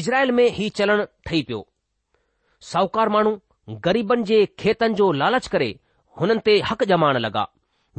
इज़राइल 0.02 0.32
में 0.40 0.44
ही 0.60 0.68
चलणु 0.80 1.04
ठही 1.28 1.42
पियो 1.50 1.60
साहूकार 2.72 3.08
माण्हू 3.16 3.36
ग़रीबनि 3.84 4.22
जे 4.24 4.44
खेतनि 4.58 4.94
जो 4.98 5.10
लालच 5.12 5.46
करे 5.54 5.66
हुननि 6.20 6.40
ते 6.44 6.52
हक़ 6.68 6.84
जमाइण 6.90 7.16
लॻा 7.24 7.44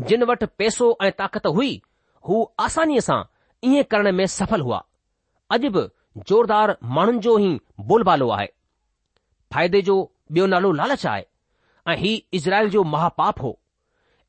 जिन 0.09 0.23
वटि 0.29 0.45
पैसो 0.57 0.87
ऐं 1.05 1.11
ताक़त 1.17 1.45
हुई 1.57 1.71
हू 2.27 2.37
आसानीअ 2.65 3.01
सां 3.07 3.17
ईअं 3.71 3.83
करण 3.91 4.11
में 4.19 4.25
सफल 4.37 4.61
हुआ 4.67 4.79
अॼु 5.57 5.69
बि 5.75 5.83
ज़ोरदार 6.29 6.75
माण्हुनि 6.97 7.19
जो 7.27 7.37
ई 7.39 7.51
बोलबालो 7.91 8.29
आहे 8.37 8.47
फाइदे 9.53 9.81
जो 9.91 9.97
ॿियो 10.31 10.45
नालो 10.53 10.71
लालच 10.79 11.05
आहे 11.11 11.25
ऐं 11.87 11.95
हीउ 11.97 12.19
इज़राइल 12.39 12.69
जो 12.77 12.83
महापाप 12.95 13.41
हो 13.41 13.57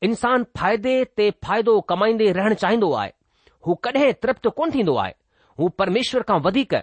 इंसान 0.09 0.43
फ़ाइदे 0.57 0.93
ते 1.17 1.29
फ़ाइदो 1.45 1.79
कमाईंदे 1.93 2.31
रहणु 2.39 2.55
चाहींदो 2.65 2.91
आहे 3.01 3.11
हू 3.67 3.73
कॾहिं 3.89 4.11
तृप्त 4.21 4.47
कोन 4.61 4.71
थींदो 4.75 4.95
आहे 5.05 5.13
हू 5.59 5.69
परमेश्वर 5.81 6.21
खां 6.31 6.39
वधीक 6.47 6.75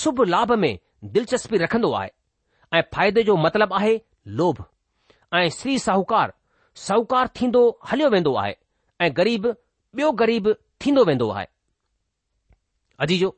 शुभ 0.00 0.20
लाभ 0.36 0.52
में 0.66 0.74
दिलचस्पी 1.16 1.58
रखंदो 1.66 1.92
आहे 2.00 2.10
ऐं 2.74 2.82
फ़ाइदे 2.94 3.22
जो 3.22 3.36
मतिलबु 3.36 3.74
आहे 3.74 4.00
लोभ 4.38 4.64
ऐं 5.34 5.48
श्री 5.58 5.78
साहूकार 5.78 6.32
साहूकार 6.86 7.28
थींदो 7.40 7.62
हलियो 7.90 8.08
वेंदो 8.14 8.34
आहे 8.42 8.56
ऐं 9.06 9.10
ग़रीब 9.16 9.46
ॿियो 9.48 10.10
ग़रीब 10.22 10.54
थींदो 10.84 11.04
वेंदो 11.04 11.28
आहे 11.30 11.46
अजीजो 13.06 13.34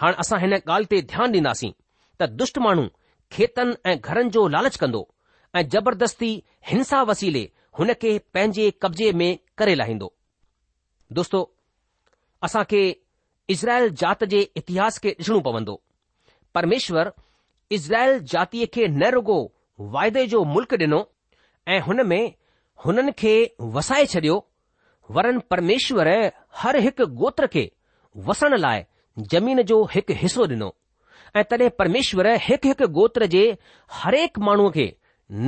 हाणे 0.00 0.16
असां 0.24 0.38
हिन 0.40 0.52
ॻाल्हि 0.56 0.86
ते 0.92 1.00
ध्यानु 1.12 1.32
ॾींदासीं 1.38 1.72
त 2.20 2.28
दुष्ट 2.42 2.58
माण्हू 2.66 2.84
खेतनि 3.36 3.74
ऐं 3.92 3.96
घरनि 4.00 4.30
जो 4.36 4.46
लालच 4.56 4.76
कंदो 4.84 5.02
ऐं 5.58 5.62
जबरदस्ती 5.74 6.30
हिंसा 6.72 7.02
वसीले 7.10 7.44
हुन 7.80 7.92
खे 8.02 8.16
पंहिंजे 8.36 8.70
कब्ज़े 8.82 9.10
में 9.22 9.30
करे 9.62 9.74
लाहींदो 9.80 10.12
दोस्तो 11.18 11.40
असां 12.48 12.62
खे 12.74 12.82
इज़राइल 13.56 13.90
जात 14.04 14.24
जे 14.36 14.40
इतिहास 14.62 14.98
खे 15.04 15.14
ॾिसणो 15.20 15.40
पवंदो 15.50 15.80
परमेश्वर 16.58 17.12
इज़राइल 17.72 18.18
जातीअ 18.32 18.66
खे 18.74 18.86
न 18.88 19.10
रुगो 19.14 19.40
वाइदे 19.94 20.26
जो 20.34 20.42
मुल्क़ 20.52 20.74
ॾिनो 20.74 21.00
ऐं 21.72 21.80
हुन 21.88 22.06
में 22.06 22.34
हुननि 22.84 23.12
खे 23.20 23.32
वसाए 23.76 24.04
छडि॒यो 24.12 24.36
वरन 25.16 25.38
परमेश्वर 25.50 26.08
हर 26.60 26.76
हिकु 26.86 27.06
गोत्र 27.22 27.46
खे 27.54 27.70
वसण 28.28 28.56
लाइ 28.58 28.84
जमीन 29.34 29.62
जो 29.72 29.82
हिकु 29.94 30.14
हिसो 30.22 30.46
ॾिनो 30.46 30.72
ऐं 31.36 31.44
तॾहिं 31.50 31.68
परमेश्वर 31.78 32.26
हिकु 32.48 32.68
हिकु 32.68 32.88
गोत्र 33.00 33.26
जे 33.34 33.44
हरेक 34.00 34.38
माण्हूअ 34.48 34.70
खे 34.78 34.86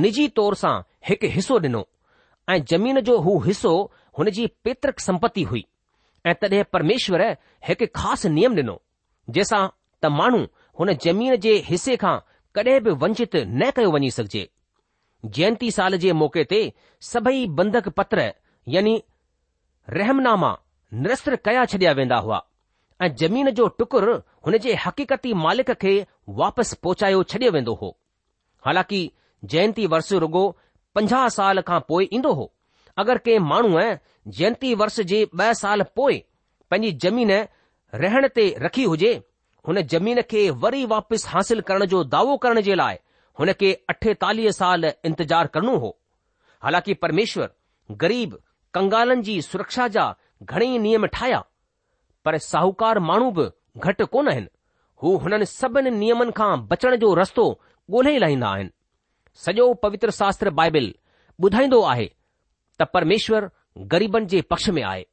निजी 0.05 0.27
तौर 0.39 0.55
सां 0.61 0.75
हिकु 1.09 1.27
हिसो 1.39 1.59
ॾिनो 1.67 1.85
ऐं 2.49 2.61
ज़मीन 2.71 2.99
जो 3.09 3.17
हू 3.27 3.37
हिसो 3.47 3.73
हुन 4.19 4.29
जी 4.37 4.47
पेतृक 4.63 4.99
संपत्ति 5.09 5.43
हुई 5.51 5.65
ऐं 6.27 6.33
तॾहिं 6.41 6.63
परमेश्वर 6.73 7.23
हिकु 7.67 7.85
ख़ासि 8.01 8.29
नियम 8.37 8.55
ॾिनो 8.61 8.81
जंहिंसां 9.29 9.67
त 10.03 10.11
माण्हू 10.19 10.45
हुन 10.79 10.93
ज़मीन 11.05 11.35
जे 11.45 11.53
हिसे 11.67 11.95
खां 12.01 12.17
कडहिं 12.55 12.81
बि 12.83 12.91
वंचित 13.01 13.35
न 13.35 13.69
कयो 13.75 13.91
वञी 13.95 14.11
सघिजे 14.17 14.47
जयंती 15.37 15.71
साल 15.77 15.97
जे 16.03 16.13
मौके 16.21 16.43
ते 16.53 16.61
सभई 17.11 17.41
बंधक 17.59 17.89
पत्र 17.99 18.25
यानी 18.75 18.93
रहमनामा 19.97 20.51
निरस्त 21.03 21.29
कया 21.47 21.65
छडि॒या 21.73 21.91
वेंदा 22.01 22.17
हुआ 22.27 22.39
ऐं 23.05 23.09
ज़मीन 23.19 23.49
जो 23.59 23.67
टुकुर 23.81 24.07
हुन 24.47 24.57
जे 24.67 24.73
हक़ीक़ती 24.85 25.33
मालिक 25.43 25.71
खे 25.83 25.93
वापसि 26.41 26.75
पहुचायो 26.87 27.23
छडि॒यो 27.33 27.51
वेंदो 27.57 27.73
हो 27.81 27.91
हालांकि 28.65 29.01
जयंती 29.53 29.85
वर्ष 29.95 30.11
रुगो 30.25 30.45
पंजाह 30.95 31.27
साल 31.37 31.61
खां 31.69 31.79
पोइ 31.91 32.09
ईंदो 32.17 32.31
हो 32.41 32.51
अगरि 33.03 33.19
कंहिं 33.27 33.39
माण्हूअ 33.51 33.83
जयंती 34.39 34.73
वर्ष 34.83 34.99
जे 35.13 35.21
ब॒ 35.35 35.51
साल 35.63 35.83
पोइ 35.99 36.19
पंहिंजी 36.71 36.91
जमीन 37.07 37.31
रहण 38.05 38.27
ते 38.39 38.45
रखी 38.65 38.83
हुजे 38.93 39.13
हुन 39.67 39.81
ज़मीन 39.93 40.21
खे 40.29 40.49
वरी 40.61 40.85
वापसि 40.91 41.27
हासिल 41.29 41.61
करण 41.61 41.85
जो 41.89 42.03
दावो 42.13 42.37
करण 42.43 42.59
जे 42.67 42.75
लाइ 42.75 42.95
हुन 43.39 43.51
खे 43.59 43.71
अठेतालीह 43.89 44.51
साल 44.57 44.85
इंतजार 45.09 45.47
करणो 45.53 45.75
हो 45.83 45.95
हालांकि 46.63 46.93
परमेश्वर 47.03 47.47
ग़रीब 48.01 48.37
कंगालनि 48.73 49.21
जी 49.27 49.41
सुरक्षा 49.41 49.87
जा 49.97 50.11
घणेई 50.43 50.77
नियम 50.85 51.05
ठाहिया 51.15 51.41
पर 52.25 52.37
साहूकार 52.45 52.99
माण्हू 53.09 53.29
बि 53.37 53.45
घटि 53.85 54.05
कोन 54.11 54.27
आहिनि 54.29 54.47
हू 55.03 55.15
हुननि 55.23 55.45
सभिनी 55.51 55.89
नियमनि 55.99 56.31
खां 56.41 56.51
बचण 56.67 56.95
जो 57.05 57.13
रस्तो 57.21 57.45
ॻोल्हे 57.93 58.17
लाहींदा 58.19 58.49
आहिनि 58.55 58.69
सॼो 59.45 59.63
पवित्र 59.83 60.09
शास्त्र 60.21 60.49
बाइबिल 60.61 60.91
ॿुधाईंदो 61.45 61.81
आहे 61.93 62.05
त 62.79 62.83
परमेश्वर 62.93 63.47
ग़रीबनि 63.93 64.25
जे 64.33 64.41
पक्ष 64.49 64.69
में 64.77 64.83
आहे 64.83 65.03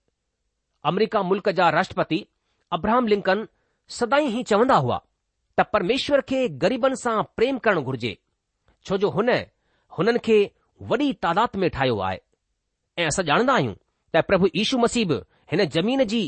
अमरीका 0.90 1.22
मुल्क़ 1.30 1.50
जा 1.60 1.68
राष्ट्रपति 1.76 2.24
अब्राहम 2.76 3.06
लिंकन 3.12 3.46
सदाई 3.96 4.26
ही 4.34 4.42
चवंदा 4.50 4.76
हुआ 4.84 4.96
त 5.58 5.64
परमेश्वर 5.72 6.20
खे 6.30 6.40
ग़रीबनि 6.64 6.96
सां 7.02 7.22
प्रेम 7.36 7.58
करणु 7.66 7.82
घुर्जे 7.90 8.16
छो 8.86 8.96
जो 9.04 9.10
हुन 9.16 9.30
हुननि 9.98 10.18
खे 10.26 10.38
वॾी 10.90 11.12
तादाद 11.22 11.56
में 11.62 11.68
ठाहियो 11.76 11.98
आहे 12.08 12.18
ऐं 13.02 13.06
असां 13.12 13.24
ॼाणंदा 13.30 13.54
आहियूं 13.54 13.74
त 14.14 14.22
प्रभु 14.28 14.48
यीशू 14.56 14.78
मसीब 14.84 15.12
हिन 15.52 15.64
ज़मीन 15.76 16.04
जी 16.12 16.22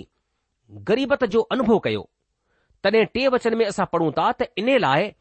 ग़रीबत 0.90 1.24
जो 1.34 1.40
अनुभव 1.56 1.78
कयो 1.88 2.08
तॾहिं 2.84 3.04
टे 3.14 3.26
वचन 3.36 3.56
में 3.60 3.64
असां 3.66 3.86
पढ़ूं 3.92 4.10
था 4.18 4.30
त 4.40 4.48
इन 4.62 4.70
लाइ 4.86 5.12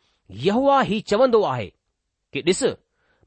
यहवा 0.48 0.82
ही 0.92 1.02
चवंदो 1.12 1.42
आहे 1.54 1.68
कि 2.34 2.42
ॾिस 2.48 2.64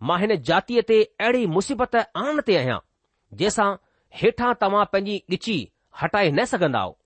मां 0.09 0.19
हिन 0.21 0.35
जातीअ 0.51 0.83
ते 0.89 0.97
अहिड़ी 1.23 1.47
मुसीबत 1.59 1.97
आण 2.25 2.41
ते 2.47 2.57
आहियां 2.63 2.79
जंहिंसां 3.43 3.71
हेठां 4.23 4.53
तव्हां 4.63 4.85
पंहिंजी 4.93 5.23
ॻिची 5.39 5.57
हटाए 6.03 6.29
न 6.39 6.45
सघंदा 6.53 6.79
आहियो 6.83 6.99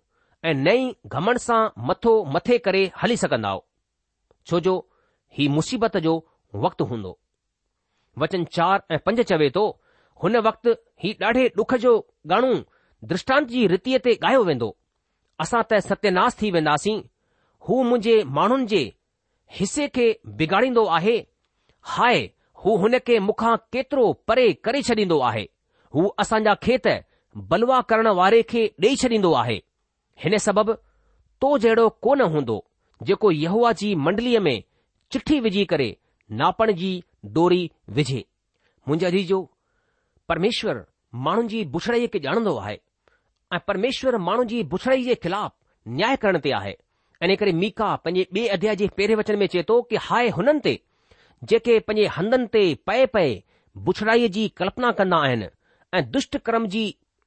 ऐं 0.46 0.52
नई 0.54 0.84
घमण 1.16 1.36
सां 1.42 1.60
मथो 1.86 2.10
मथे 2.34 2.56
करे 2.66 2.82
हली 3.02 3.16
सघंदा 3.22 3.54
छो 4.48 4.60
जो 4.66 4.74
हीउ 5.38 5.50
मुसीबत 5.54 5.96
जो 6.04 6.12
वक़्तु 6.64 6.84
हूंदो 6.90 7.16
वचन 8.22 8.44
चार 8.56 8.82
ऐं 8.94 8.98
पंज 9.06 9.20
चवे 9.30 9.48
थो 9.56 9.64
हुन 10.22 10.36
वक़्तु 10.48 10.74
ही 11.04 11.12
ॾाढे 11.30 11.48
डुख 11.56 11.74
जो 11.86 11.94
गाणो 12.34 12.52
दृष्टांत 13.12 13.48
जी 13.56 13.64
रीतिअ 13.74 13.98
ते 14.06 14.12
ॻायो 14.26 14.44
वेंदो 14.50 14.68
असां 15.46 15.62
त 15.72 15.80
सत्यनाश 15.88 16.38
थी 16.42 16.50
वेंदासीं 16.58 16.94
हू 17.68 17.82
मुंहिंजे 17.90 18.14
माण्हुनि 18.38 18.66
जे 18.76 18.82
हिसे 19.58 19.88
खे 19.98 20.06
बिगाड़ींदो 20.42 20.84
आहे 21.00 21.16
हाय 21.96 22.22
हू 22.64 22.76
हुन 22.84 22.98
खे 23.10 23.18
मूंखां 23.28 23.54
केतिरो 23.74 24.06
परे 24.30 24.46
करे 24.68 24.82
छॾींदो 24.90 25.18
आहे 25.32 25.44
हू 25.96 26.08
असांजा 26.26 26.54
खेत 26.68 26.88
बलवा 27.50 27.80
करण 27.94 28.12
वारे 28.22 28.42
खे 28.54 28.68
ॾेई 28.90 29.06
छॾींदो 29.06 29.38
आहे 29.44 29.64
हिन 30.24 30.36
सबबि 30.42 30.72
तो 31.40 31.56
जहिड़ो 31.62 31.88
कोन 32.02 32.20
हूंदो 32.34 32.64
जेको 33.08 33.30
यहुआ 33.30 33.72
जी 33.80 33.94
मंडलीअ 34.04 34.40
में 34.40 34.62
चिठी 35.12 35.40
विझी 35.46 35.64
करे 35.72 35.96
नापण 36.38 36.72
जी 36.80 36.90
डोरी 37.38 37.70
विझे 37.98 38.24
मुंजा 38.88 39.10
जीजो 39.16 39.40
परमेश्वर 40.28 40.84
माण्हुनि 41.26 41.48
जी 41.48 41.64
भुछड़ई 41.74 42.06
खे 42.14 42.18
ॼाणंदो 42.28 42.56
आहे 42.62 42.78
ऐं 43.54 43.58
परमेश्वर 43.68 44.16
माण्हुनि 44.28 44.48
जी 44.48 44.62
पुछड़ई 44.70 45.02
जे 45.04 45.14
ख़िलाफ़ 45.24 45.52
न्याय 45.98 46.16
करण 46.22 46.38
ते 46.44 46.50
आहे 46.60 46.74
इन 47.24 47.34
करे 47.40 47.52
मीका 47.62 47.94
पंहिंजे 48.04 48.26
ॿिए 48.34 48.46
अध्याय 48.56 48.76
जे 48.80 48.88
पहिरें 48.96 49.14
वचन 49.20 49.38
में 49.38 49.46
चए 49.52 49.62
थो 49.68 49.80
कि 49.90 49.96
हाय 50.08 50.28
हुननि 50.38 50.60
ते 50.64 50.74
जेके 51.50 51.78
पंहिंजे 51.88 52.08
हंधनि 52.16 52.46
ते 52.56 52.62
पए 52.90 53.06
पए 53.16 53.30
बुछड़ाईअ 53.86 54.28
जी 54.38 54.48
कल्पना 54.60 54.90
कंदा 55.00 55.16
आहिनि 55.28 55.48
ऐं 55.94 56.10
दुष्ट 56.16 56.36
कर्म 56.48 56.66
जी 56.74 56.84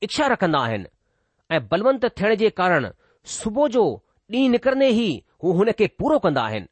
इच्छा 0.07 0.27
रखंदा 0.33 0.59
आहिनि 0.67 0.85
ऐं 1.51 1.59
बलवंत 1.67 2.05
थियण 2.05 2.33
जे 2.39 2.49
कारण 2.61 2.87
सुबुह 3.35 3.67
जो 3.75 3.83
ॾींहुं 4.31 4.49
निकरंदे 4.51 4.87
ई 5.03 5.07
हू 5.43 5.51
हुन 5.59 5.71
खे 5.77 5.87
पूरो 5.99 6.17
कंदा 6.25 6.41
आहिनि 6.49 6.67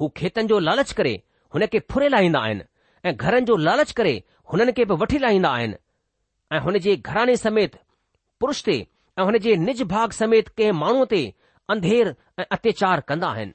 हू 0.00 0.08
खेतनि 0.16 0.46
जो 0.48 0.58
लालच 0.66 0.92
करे 0.98 1.12
हुन 1.54 1.66
खे 1.72 1.78
फुरे 1.90 2.08
लाहिंदा 2.14 2.40
आहिनि 2.48 2.62
ऐं 3.08 3.16
घरनि 3.16 3.46
जो 3.46 3.56
लालच 3.68 3.92
करे 4.00 4.12
हुननि 4.52 4.72
खे 4.72 4.84
बि 4.90 4.94
वठी 5.00 5.18
लाहिंदा 5.24 5.50
आहिनि 5.58 5.74
ऐं 6.56 6.60
हुन 6.68 6.78
जे 6.86 6.96
घराने 6.96 7.36
समेत 7.36 7.76
पुरुष 8.40 8.62
ते 8.68 8.76
ऐं 9.18 9.24
हुन 9.24 9.38
जे 9.48 9.56
निज 9.66 9.82
भाग 9.94 10.10
समेत 10.20 10.48
कंहिं 10.48 10.72
माण्हूअ 10.84 11.06
ते 11.14 11.20
अंधेर 11.74 12.14
ऐं 12.38 12.44
अत्याचार 12.58 13.00
कंदा 13.10 13.28
आहिनि 13.34 13.54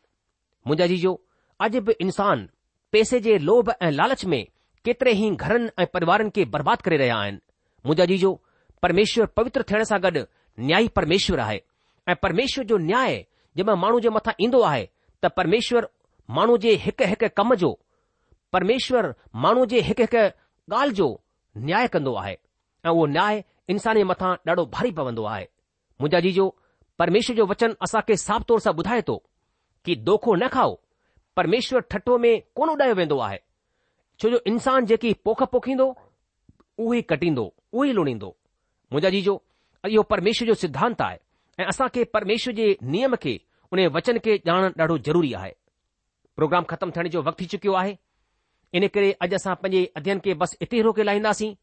मुंहिंजा 0.68 0.88
जीजो 0.96 1.14
अॼु 1.68 1.82
बि 1.90 1.96
इन्सान 2.08 2.48
पेसे 2.98 3.20
जे 3.30 3.38
लोभ 3.52 3.72
ऐं 3.82 3.92
लालच 4.02 4.26
में 4.34 4.42
केतिरे 4.86 5.12
ई 5.26 5.32
घरनि 5.36 5.70
ऐं 5.80 5.86
परिवारनि 5.94 6.30
खे 6.36 6.46
बर्बादु 6.58 6.90
करे 6.90 6.98
रहिया 7.04 7.18
आहिनि 7.24 7.40
मुंहिंजा 7.40 8.06
जीजो 8.14 8.34
परमेश्वर 8.86 9.26
पवित्र 9.40 9.64
थियण 9.72 9.84
सां 9.94 10.02
गॾु 10.08 10.26
न्याई 10.68 10.88
परमेश्वर 10.96 11.40
आहे 11.40 11.60
ऐं 12.08 12.14
परमेश्वर 12.22 12.66
जो 12.70 12.78
न्याय 12.90 13.16
जंहिंमहिल 13.18 13.80
माण्हू 13.84 14.00
जे 14.00 14.10
मथां 14.18 14.34
ईंदो 14.46 14.62
आहे 14.70 14.86
त 15.24 15.32
परमेश्वर 15.38 15.86
माण्हू 16.38 16.58
जे 16.64 16.72
हिकु 16.86 17.06
हिकु 17.12 17.28
कम 17.38 17.54
जो 17.64 17.72
परमेश्वर 18.54 19.12
माण्हू 19.46 19.66
जे 19.74 19.80
हिकु 19.90 20.04
हिकु 20.04 20.24
ॻाल्हि 20.76 20.94
जो 20.98 21.08
न्याय 21.68 21.88
कंदो 21.94 22.14
आहे 22.24 22.36
ऐं 22.86 22.90
उहो 22.92 23.06
न्याय 23.16 23.42
इंसान 23.74 23.96
जे 23.98 24.04
मथां 24.12 24.34
ॾाढो 24.50 24.66
भारी 24.76 24.92
पवंदो 25.00 25.24
आहे 25.34 25.46
मुंहिंजा 26.02 26.20
जीजो 26.28 26.46
परमेश्वर 27.00 27.36
जो 27.36 27.46
वचन 27.52 27.74
असांखे 27.86 28.16
साफ़ 28.28 28.44
तौर 28.50 28.60
सां 28.66 28.74
ॿुधाए 28.82 29.02
थो 29.10 29.16
कि 29.86 29.96
दोखो 30.10 30.36
न 30.42 30.48
खाओ 30.56 30.74
परमेश्वर 31.36 31.82
ठटो 31.92 32.18
में 32.24 32.34
कोन 32.56 32.70
उॾायो 32.76 32.94
वेंदो 33.02 33.18
आहे 33.28 33.38
छो 34.22 34.30
जो 34.34 34.38
इंसान 34.52 34.86
जेकी 34.92 35.14
पोख 35.26 35.44
पोखींदो 35.54 35.88
उहो 36.80 36.94
ई 36.94 37.02
कटींदो 37.12 37.46
उहो 37.74 37.84
ई 37.92 37.92
लुणींदो 38.00 38.30
मुंहिंजा 38.94 39.10
जीजो 39.16 39.36
इहो 39.88 40.02
परमेश्वर 40.10 40.48
जो 40.48 40.54
सिद्धांत 40.54 40.96
आहे 41.02 41.18
ऐं 41.60 41.66
असां 41.70 41.88
खे 41.94 42.04
परमेश्वर 42.14 42.54
जे 42.54 42.74
नियम 42.82 43.16
खे 43.22 43.38
उन 43.72 43.80
वचन 43.96 44.18
खे 44.26 44.38
ॼाणण 44.46 44.72
ॾाढो 44.80 44.98
ज़रूरी 45.06 45.34
आहे 45.34 45.52
प्रोग्राम 46.36 46.64
ख़तमु 46.70 46.92
थियण 46.96 47.08
जो 47.14 47.22
वक़्तु 47.22 47.40
थी 47.44 47.48
चुकियो 47.52 47.74
आहे 47.80 47.94
इन 48.78 48.88
करे 48.94 49.12
अॼु 49.22 49.36
असां 49.36 49.54
पंहिंजे 49.62 49.86
अध्यन 49.96 50.20
खे 50.26 50.34
बसि 50.42 50.58
इते 50.64 50.82
रोके 50.82 51.04
लाहिंदासीं 51.06 51.54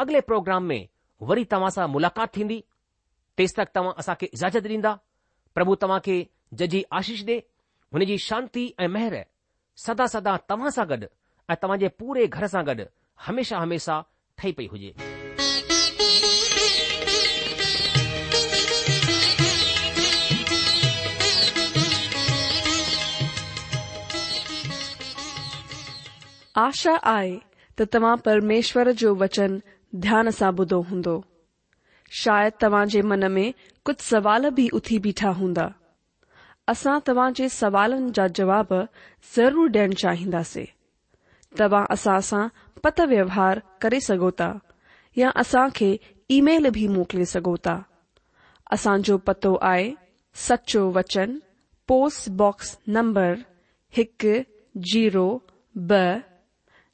अॻिले 0.00 0.20
प्रोग्राम 0.28 0.64
में 0.72 0.82
वरी 1.28 1.44
तव्हां 1.52 1.70
सां 1.76 1.88
मुलाक़ात 1.90 2.34
थींदी 2.36 2.60
तेसि 3.38 3.54
तक 3.58 3.68
तव्हां 3.76 3.92
असां 4.02 4.14
इजाज़त 4.32 4.66
ॾींदा 4.72 4.92
प्रभु 5.54 5.74
तव्हां 5.82 6.00
खे 6.06 6.16
जजी 6.60 6.82
आशीष 7.00 7.24
ॾे 7.28 7.38
हुन 7.92 8.04
जी 8.10 8.18
शांती 8.28 8.72
ऐं 8.80 8.88
मेहर 8.96 9.16
सदा 9.86 10.06
सदा 10.16 10.36
तव्हां 10.50 10.70
सां 10.78 10.88
गॾु 10.90 11.06
ऐं 11.50 11.56
तव्हां 11.62 11.78
जे 11.84 11.88
पूरे 12.00 12.26
घर 12.36 12.46
सां 12.56 12.64
गॾु 12.66 12.84
हमेशा 13.26 13.58
हमेशा 13.66 14.02
ठही 14.38 14.52
पई 14.58 14.66
हुजे 14.72 14.92
आशा 26.60 26.92
आहे 27.12 27.38
त 27.78 27.82
तव्हां 27.94 28.16
परमेश्वर 28.24 28.90
जो 29.02 29.14
वचन 29.20 29.52
ध्यान 30.00 30.28
सां 30.38 30.50
ॿुधो 30.58 30.80
हूंदो 30.88 31.14
शायदि 32.22 32.56
तव्हां 32.62 32.84
जे 32.94 33.00
मन 33.12 33.24
में 33.36 33.52
कुझु 33.86 34.02
सवाल 34.04 34.48
भी 34.58 34.68
उथी 34.78 34.98
बीठा 35.06 35.28
हूंदा 35.38 35.64
असां 36.72 36.98
तव्हां 37.06 37.30
सवालन 37.34 37.48
सवालनि 37.58 38.10
जा 38.18 38.26
जवाब 38.40 38.72
ज़रूर 39.36 39.70
ॾियण 39.74 39.92
चाहिंदासीं 40.02 40.64
तव्हां 41.60 41.84
असां 41.94 42.18
सां 42.30 42.46
पत 42.84 43.00
व्यवहार 43.14 43.60
करे 43.82 44.00
सगोता 44.08 44.50
या 45.18 45.30
असां 45.44 45.66
खे 45.76 45.90
ईमेल 46.38 46.68
भी 46.78 46.86
मोकिले 46.98 47.24
सगोता 47.32 47.76
था 47.76 48.74
असांजो 48.76 49.16
पतो 49.30 49.54
आए 49.70 49.92
सचो 50.48 50.88
वचन 50.98 51.36
पोस्ट 51.88 52.30
बॉक्स 52.44 52.76
नंबर 52.98 53.32
हिकु 53.96 54.34
जीरो 54.92 55.26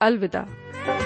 अलविदा 0.00 0.97